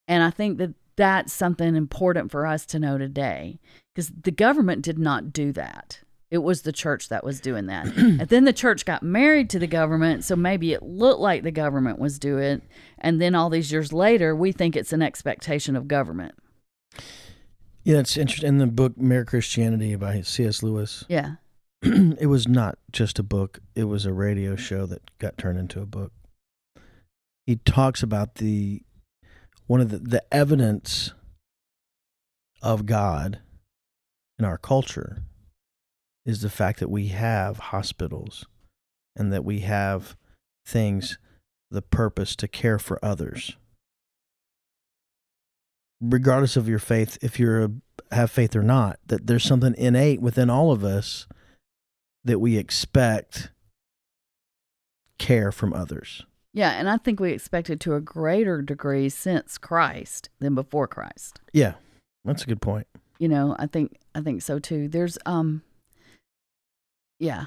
[0.07, 3.59] And I think that that's something important for us to know today
[3.93, 6.01] because the government did not do that.
[6.29, 7.85] It was the church that was doing that.
[7.95, 11.51] and then the church got married to the government, so maybe it looked like the
[11.51, 12.61] government was doing it.
[12.97, 16.35] And then all these years later, we think it's an expectation of government.
[17.83, 18.49] Yeah, it's interesting.
[18.49, 20.61] In the book Mere Christianity by C.S.
[20.61, 21.35] Lewis, Yeah.
[21.81, 25.81] it was not just a book, it was a radio show that got turned into
[25.81, 26.11] a book.
[27.45, 28.81] He talks about the
[29.67, 31.13] one of the, the evidence
[32.61, 33.39] of God
[34.39, 35.23] in our culture
[36.25, 38.45] is the fact that we have hospitals
[39.15, 40.15] and that we have
[40.65, 41.17] things
[41.71, 43.57] the purpose to care for others
[45.99, 47.71] regardless of your faith if you're
[48.11, 51.27] have faith or not that there's something innate within all of us
[52.27, 53.51] that we expect
[55.17, 56.25] care from others.
[56.53, 56.71] Yeah.
[56.71, 61.41] And I think we expect it to a greater degree since Christ than before Christ.
[61.53, 61.73] yeah
[62.25, 62.87] that's a good point.
[63.19, 64.87] You know i think i think so too.
[64.87, 65.63] There's um
[67.19, 67.45] yeah.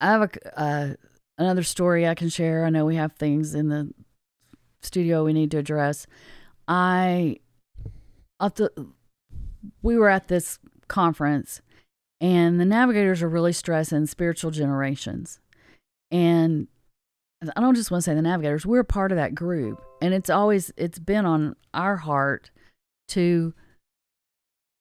[0.00, 0.94] I have a uh,
[1.38, 2.64] another story i can share.
[2.64, 3.92] I know we have things in the
[4.82, 6.06] studio we need to address.
[6.66, 7.36] I
[8.40, 8.70] the,
[9.82, 11.60] we were at this conference
[12.24, 15.40] and the navigators are really stressing spiritual generations
[16.10, 16.68] and
[17.56, 20.30] i don't just want to say the navigators we're part of that group and it's
[20.30, 22.50] always it's been on our heart
[23.08, 23.52] to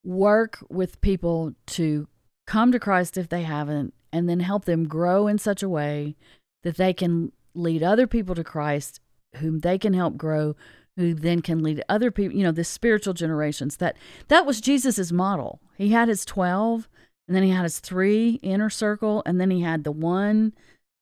[0.03, 2.07] work with people to
[2.45, 6.15] come to Christ if they haven't, and then help them grow in such a way
[6.63, 8.99] that they can lead other people to Christ,
[9.37, 10.55] whom they can help grow,
[10.97, 12.37] who then can lead other people.
[12.37, 13.77] You know, the spiritual generations.
[13.77, 15.59] That that was Jesus's model.
[15.77, 16.87] He had his twelve,
[17.27, 20.53] and then he had his three inner circle, and then he had the one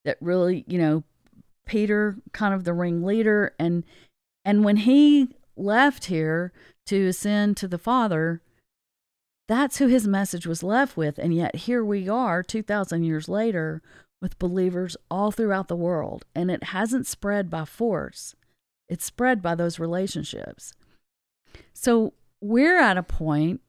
[0.05, 1.03] that really, you know,
[1.65, 3.83] Peter, kind of the ringleader, and
[4.43, 6.51] and when he left here
[6.87, 8.41] to ascend to the Father,
[9.47, 11.17] that's who his message was left with.
[11.17, 13.81] And yet here we are, 2,000 years later,
[14.21, 16.25] with believers all throughout the world.
[16.33, 18.35] And it hasn't spread by force,
[18.89, 20.73] it's spread by those relationships.
[21.73, 23.61] So we're at a point,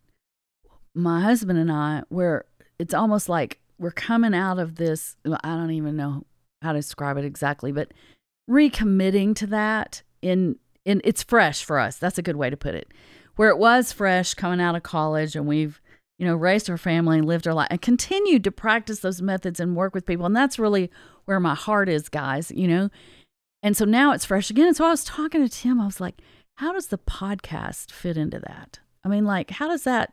[0.94, 2.44] my husband and I, where
[2.78, 5.16] it's almost like we're coming out of this.
[5.24, 6.24] I don't even know
[6.62, 7.92] how to describe it exactly, but
[8.48, 11.96] recommitting to that in in it's fresh for us.
[11.96, 12.88] That's a good way to put it.
[13.36, 15.80] Where it was fresh coming out of college and we've,
[16.18, 19.60] you know, raised our family and lived our life and continued to practice those methods
[19.60, 20.26] and work with people.
[20.26, 20.90] And that's really
[21.24, 22.90] where my heart is, guys, you know.
[23.62, 24.66] And so now it's fresh again.
[24.66, 26.20] And so I was talking to Tim, I was like,
[26.56, 28.80] how does the podcast fit into that?
[29.04, 30.12] I mean, like, how does that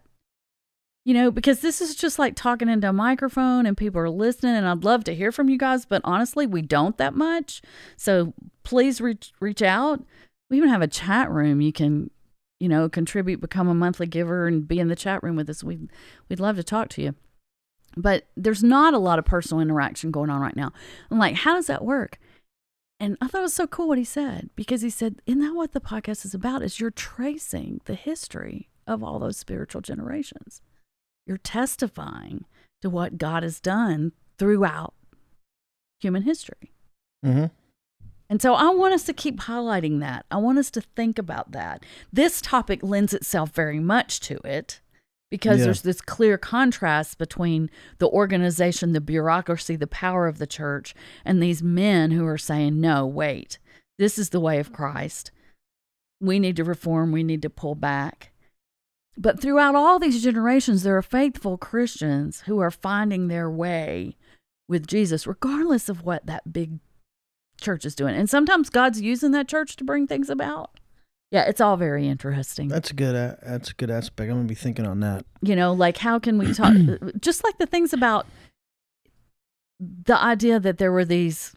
[1.06, 4.56] you know, because this is just like talking into a microphone and people are listening,
[4.56, 7.62] and I'd love to hear from you guys, but honestly, we don't that much.
[7.98, 8.34] So
[8.64, 10.04] please reach reach out.
[10.50, 11.62] We even have a chat room.
[11.62, 12.12] You can,
[12.60, 15.64] you know, contribute, become a monthly giver, and be in the chat room with us.
[15.64, 15.92] We would
[16.28, 17.16] we'd love to talk to you.
[17.98, 20.72] But there's not a lot of personal interaction going on right now.
[21.10, 22.20] I'm like, how does that work?
[23.00, 25.56] And I thought it was so cool what he said because he said, "Isn't that
[25.56, 26.62] what the podcast is about?
[26.62, 30.62] Is you're tracing the history of all those spiritual generations."
[31.30, 32.46] You're testifying
[32.82, 34.96] to what God has done throughout
[36.02, 36.72] human history.
[37.24, 37.46] hmm
[38.28, 40.26] And so I want us to keep highlighting that.
[40.32, 41.86] I want us to think about that.
[42.12, 44.82] This topic lends itself very much to it
[45.30, 45.66] because Yeah.
[45.66, 47.70] there's this clear contrast between
[48.00, 52.82] the organization, the bureaucracy, the power of the church, and these men who are saying,
[52.82, 53.60] no, wait,
[54.00, 55.30] this is the way of Christ.
[56.20, 58.32] We need to reform, we need to pull back.
[59.22, 64.16] But throughout all these generations, there are faithful Christians who are finding their way
[64.70, 66.80] with Jesus, regardless of what that big
[67.60, 68.16] church is doing.
[68.16, 70.80] And sometimes God's using that church to bring things about.
[71.32, 72.70] Yeah, it's all very interesting.
[72.70, 73.14] That's a good.
[73.14, 74.30] a- That's a good aspect.
[74.32, 75.26] I'm gonna be thinking on that.
[75.42, 76.74] You know, like how can we talk
[77.20, 78.26] just like the things about
[79.80, 81.54] the idea that there were these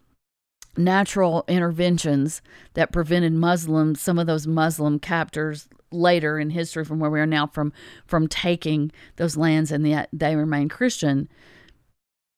[0.76, 2.42] natural interventions
[2.74, 7.26] that prevented Muslims, some of those Muslim captors later in history from where we are
[7.26, 7.72] now from
[8.06, 11.28] from taking those lands and yet they remain Christian.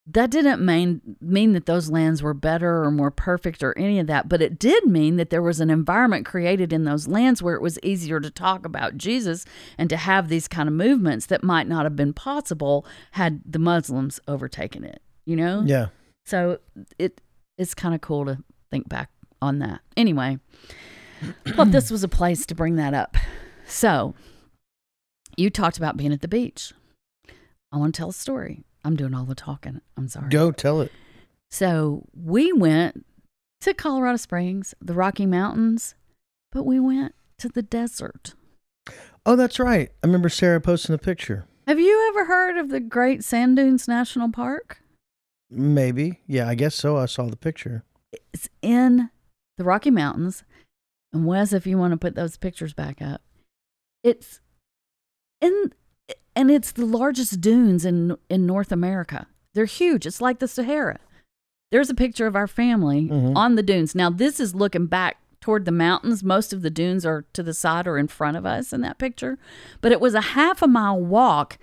[0.07, 4.07] That didn't mean mean that those lands were better or more perfect or any of
[4.09, 7.55] that, but it did mean that there was an environment created in those lands where
[7.55, 9.47] it was easier to talk about Jesus
[9.79, 13.59] and to have these kind of movements that might not have been possible had the
[13.59, 15.01] Muslims overtaken it.
[15.25, 15.63] You know?
[15.65, 15.87] Yeah.
[16.27, 16.59] So
[16.99, 17.23] it
[17.57, 18.39] it's kind of cool to
[18.71, 19.81] think back on that.
[19.97, 20.39] Anyway,
[21.55, 23.17] thought this was a place to bring that up.
[23.67, 24.15] So
[25.37, 26.73] you talked about being at the beach.
[27.73, 28.63] I want to tell a story.
[28.85, 29.81] I'm doing all the talking.
[29.97, 30.29] I'm sorry.
[30.29, 30.93] Go tell it.
[31.51, 33.05] So we went
[33.63, 35.95] to Colorado Springs, the Rocky Mountains,
[36.53, 38.35] but we went to the desert.
[39.27, 39.91] Oh, that's right.
[40.03, 41.47] I remember Sarah posting a picture.
[41.67, 44.83] Have you ever heard of the Great Sand Dunes National Park?
[45.51, 46.21] Maybe.
[46.27, 46.99] Yeah, I guess so.
[46.99, 47.85] I saw the picture.
[48.33, 49.11] It's in
[49.57, 50.45] the Rocky Mountains.
[51.13, 53.23] And Wes, if you want to put those pictures back up,
[54.05, 54.41] it's
[55.41, 55.73] in,
[56.37, 59.27] and it's the largest dunes in in North America.
[59.55, 60.07] They're huge.
[60.07, 60.99] It's like the Sahara.
[61.73, 63.35] There's a picture of our family Mhm.
[63.37, 63.95] on the dunes.
[63.95, 66.23] Now this is looking back toward the mountains.
[66.23, 68.99] Most of the dunes are to the side or in front of us in that
[68.99, 69.39] picture.
[69.81, 71.59] But it was a half a mile walk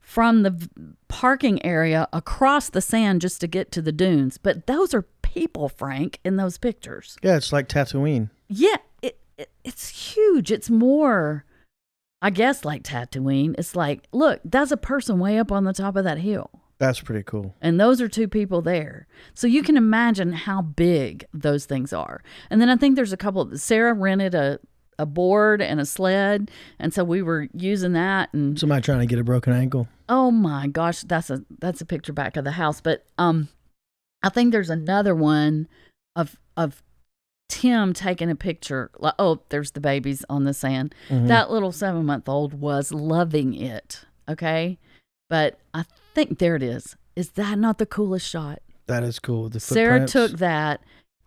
[0.00, 0.68] from the
[1.08, 4.38] parking area across the sand just to get to the dunes.
[4.38, 7.16] But those are people, Frank, in those pictures.
[7.22, 8.30] Yeah, it's like Tatooine.
[8.48, 10.50] Yeah, it, it it's huge.
[10.50, 11.44] It's more,
[12.22, 13.54] I guess, like Tatooine.
[13.58, 16.50] It's like, look, that's a person way up on the top of that hill.
[16.78, 17.54] That's pretty cool.
[17.60, 19.06] And those are two people there.
[19.34, 22.22] So you can imagine how big those things are.
[22.48, 24.58] And then I think there's a couple Sarah rented a,
[24.98, 26.50] a board and a sled.
[26.78, 29.88] And so we were using that and Somebody trying to get a broken ankle.
[30.08, 32.80] oh my gosh, that's a that's a picture back of the house.
[32.80, 33.48] But um
[34.22, 35.68] I think there's another one
[36.16, 36.82] of of
[37.50, 38.90] Tim taking a picture.
[38.98, 40.94] Like, oh, there's the babies on the sand.
[41.08, 41.28] Mhm.
[41.28, 44.04] That little seven month old was loving it.
[44.28, 44.78] Okay.
[45.28, 45.84] But I
[46.14, 46.96] think there it is.
[47.16, 48.60] Is that not the coolest shot?
[48.86, 49.48] that is cool.
[49.48, 50.12] The Sarah footprints.
[50.12, 50.80] took that.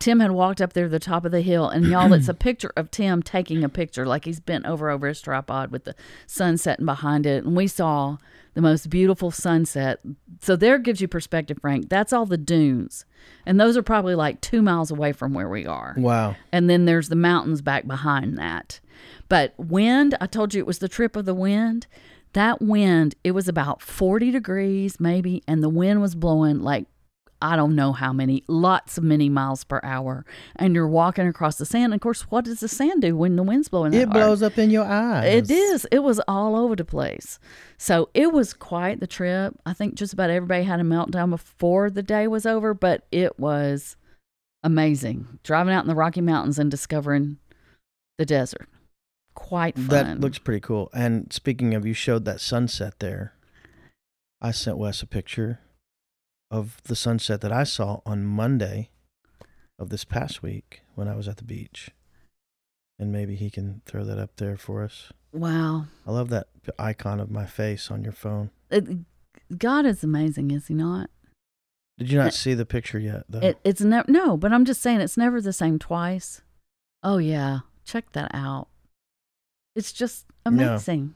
[0.03, 2.33] Tim had walked up there to the top of the hill, and y'all, it's a
[2.49, 5.95] picture of Tim taking a picture, like he's bent over over his tripod with the
[6.27, 8.17] sun setting behind it, and we saw
[8.53, 10.01] the most beautiful sunset.
[10.41, 11.87] So there gives you perspective, Frank.
[11.87, 13.05] That's all the dunes,
[13.45, 16.35] and those are probably like two miles away from where we are Wow.
[16.51, 18.81] and then there's the mountains back behind that.
[19.29, 21.87] But wind, I told you it was the trip of the wind.
[22.33, 26.87] That wind, it was about 40 degrees maybe, and the wind was blowing like
[27.43, 30.25] I don't know how many, lots of many miles per hour.
[30.55, 31.85] And you're walking across the sand.
[31.85, 33.93] And of course, what does the sand do when the wind's blowing?
[33.93, 34.13] It hard?
[34.13, 35.49] blows up in your eyes.
[35.49, 35.85] It is.
[35.91, 37.39] It was all over the place.
[37.77, 39.59] So it was quite the trip.
[39.65, 43.37] I think just about everybody had a meltdown before the day was over, but it
[43.37, 43.97] was
[44.63, 45.39] amazing.
[45.43, 47.39] Driving out in the Rocky Mountains and discovering
[48.17, 48.69] the desert.
[49.35, 49.87] Quite fun.
[49.89, 50.89] That looks pretty cool.
[50.93, 53.33] And speaking of, you showed that sunset there.
[54.41, 55.59] I sent Wes a picture
[56.53, 58.89] of the sunset that I saw on Monday
[59.79, 61.89] of this past week when I was at the beach.
[62.99, 65.11] And maybe he can throw that up there for us.
[65.33, 65.85] wow.
[66.05, 66.47] I love that
[66.77, 68.51] icon of my face on your phone.
[68.71, 71.09] Uh, it, God is amazing, is he not?
[71.97, 73.39] Did you not It- see the picture yet, though?
[73.39, 76.41] It, it's never no, but I'm just saying it's never the same twice.
[77.01, 78.67] Oh yeah, check that out.
[79.75, 81.15] It's just amazing.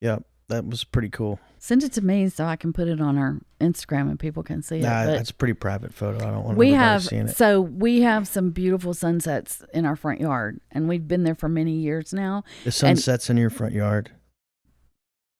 [0.00, 0.18] yeah,
[0.48, 1.38] that was pretty cool.
[1.58, 4.62] Send it to me so I can put it on our Instagram and people can
[4.62, 4.82] see it.
[4.82, 6.18] Nah, But that's a pretty private photo.
[6.18, 7.36] I don't want we have seeing it.
[7.36, 11.48] so we have some beautiful sunsets in our front yard, and we've been there for
[11.48, 12.44] many years now.
[12.64, 14.10] The sunset's in your front yard.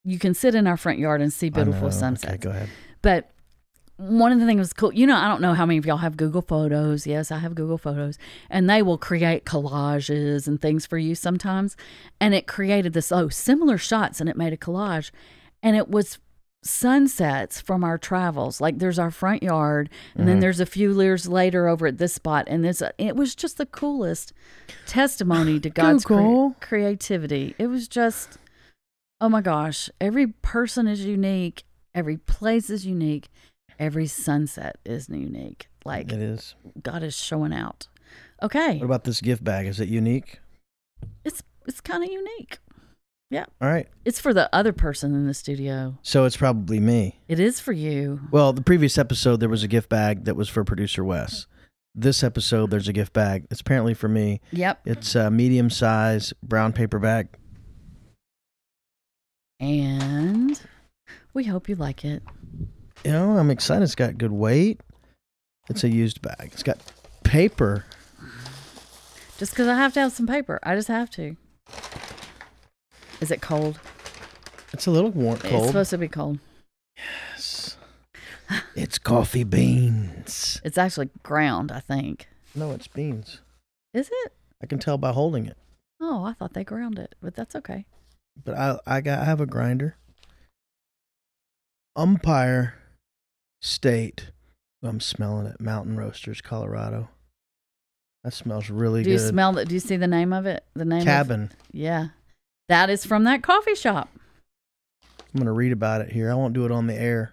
[0.04, 2.32] You can sit in our front yard and see beautiful sunsets.
[2.32, 2.68] Okay, go ahead.
[3.02, 3.30] But
[3.96, 4.92] one of the things was cool.
[4.92, 7.06] You know, I don't know how many of y'all have Google Photos.
[7.06, 8.18] Yes, I have Google Photos,
[8.50, 11.76] and they will create collages and things for you sometimes.
[12.20, 15.10] And it created this oh similar shots, and it made a collage,
[15.62, 16.18] and it was
[16.66, 18.60] sunsets from our travels.
[18.60, 20.40] Like there's our front yard, and then Mhm.
[20.40, 23.66] there's a few years later over at this spot, and this it was just the
[23.66, 24.32] coolest
[24.86, 27.54] testimony to God's cre- creativity.
[27.58, 28.38] It was just,
[29.20, 31.64] oh my gosh, every person is unique,
[31.94, 33.28] every place is unique,
[33.78, 35.68] every sunset is unique.
[35.84, 36.54] Like It is.
[36.82, 37.88] God is showing out.
[38.42, 39.66] Okay, What about this gift bag?
[39.66, 40.40] Is it unique?
[41.24, 42.58] it's it's kind of unique.
[43.30, 43.46] Yeah.
[43.60, 43.88] All right.
[44.04, 45.98] It's for the other person in the studio.
[46.02, 47.18] So it's probably me.
[47.26, 48.20] It is for you.
[48.30, 51.46] Well, the previous episode there was a gift bag that was for producer Wes.
[51.94, 53.46] This episode there's a gift bag.
[53.50, 54.40] It's apparently for me.
[54.52, 54.80] Yep.
[54.84, 57.28] It's a medium size brown paper bag.
[59.60, 60.60] And
[61.32, 62.22] we hope you like it.
[63.04, 63.84] You know, I'm excited.
[63.84, 64.80] It's got good weight.
[65.68, 66.50] It's a used bag.
[66.52, 66.78] It's got
[67.22, 67.84] paper.
[69.38, 70.58] Just because I have to have some paper.
[70.62, 71.36] I just have to.
[73.20, 73.78] Is it cold?
[74.72, 75.54] It's a little warm, cold.
[75.54, 76.38] It's supposed to be cold.
[76.96, 77.76] Yes.
[78.74, 80.60] It's coffee beans.
[80.64, 82.28] It's actually ground, I think.
[82.54, 83.40] No, it's beans.
[83.92, 84.32] Is it?
[84.62, 85.56] I can tell by holding it.
[86.00, 87.86] Oh, I thought they ground it, but that's okay.
[88.42, 89.96] But I I got I have a grinder.
[91.96, 92.74] Umpire
[93.64, 94.30] State.
[94.82, 95.58] I'm smelling it.
[95.58, 97.08] Mountain Roasters, Colorado.
[98.22, 99.08] That smells really good.
[99.08, 99.68] Do you smell that?
[99.68, 100.64] Do you see the name of it?
[100.74, 101.50] The name of Cabin.
[101.72, 102.08] Yeah.
[102.68, 104.10] That is from that coffee shop.
[105.02, 106.30] I'm gonna read about it here.
[106.30, 107.32] I won't do it on the air,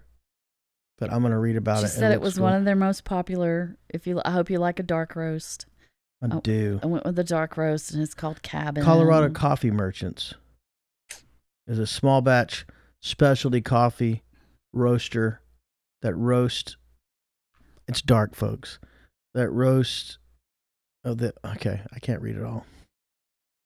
[0.99, 1.89] but I'm gonna read about she it.
[1.89, 2.45] She said it was cool.
[2.45, 3.75] one of their most popular.
[3.89, 5.65] If you, I hope you like a dark roast.
[6.21, 6.79] I oh, do.
[6.81, 8.85] I went with the dark roast, and it's called Cabin.
[8.85, 10.33] Colorado Coffee Merchants
[11.67, 12.65] is a small batch
[13.01, 14.23] specialty coffee
[14.71, 15.41] roaster
[16.01, 16.77] that roast.
[17.87, 18.79] It's dark, folks.
[19.33, 20.17] That roast.
[21.03, 21.81] Oh, the okay.
[21.93, 22.65] I can't read it all.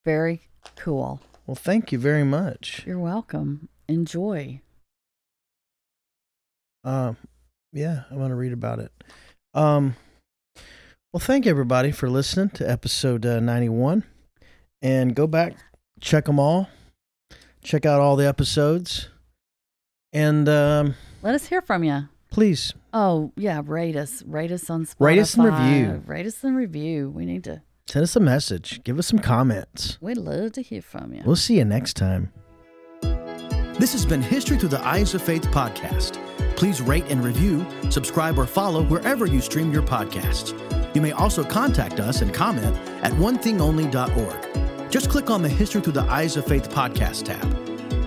[0.06, 0.42] Very
[0.76, 1.22] cool.
[1.48, 2.84] Well, thank you very much.
[2.86, 3.70] You're welcome.
[3.88, 4.62] Enjoy.
[6.84, 7.18] Um,
[7.74, 8.92] yeah, I want to read about it.
[9.54, 9.96] Um,
[11.12, 14.04] well, thank everybody for listening to episode uh, 91.
[14.82, 15.56] And go back,
[16.00, 16.70] check them all,
[17.64, 19.10] check out all the episodes.
[20.14, 22.08] And um, Let us hear from you.
[22.36, 24.24] Please, Oh yeah, rate us.
[24.26, 24.96] Rate us on Spotify.
[25.00, 26.04] Rate us and review.
[26.06, 27.10] Rate us and review.
[27.10, 27.62] We need to.
[27.88, 29.98] send us a message, give us some comments.
[30.02, 31.22] We'd love to hear from you.
[31.26, 32.32] We'll see you next time.
[33.80, 36.20] This has been History Through the Eyes of Faith podcast.
[36.58, 40.54] Please rate and review, subscribe, or follow wherever you stream your podcasts.
[40.96, 44.92] You may also contact us and comment at onethingonly.org.
[44.92, 47.65] Just click on the History Through the Eyes of Faith podcast tab.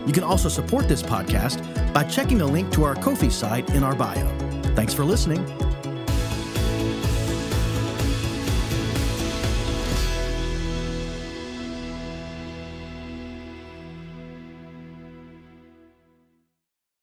[0.09, 3.84] You can also support this podcast by checking the link to our Ko-fi site in
[3.84, 4.26] our bio.
[4.74, 5.44] Thanks for listening.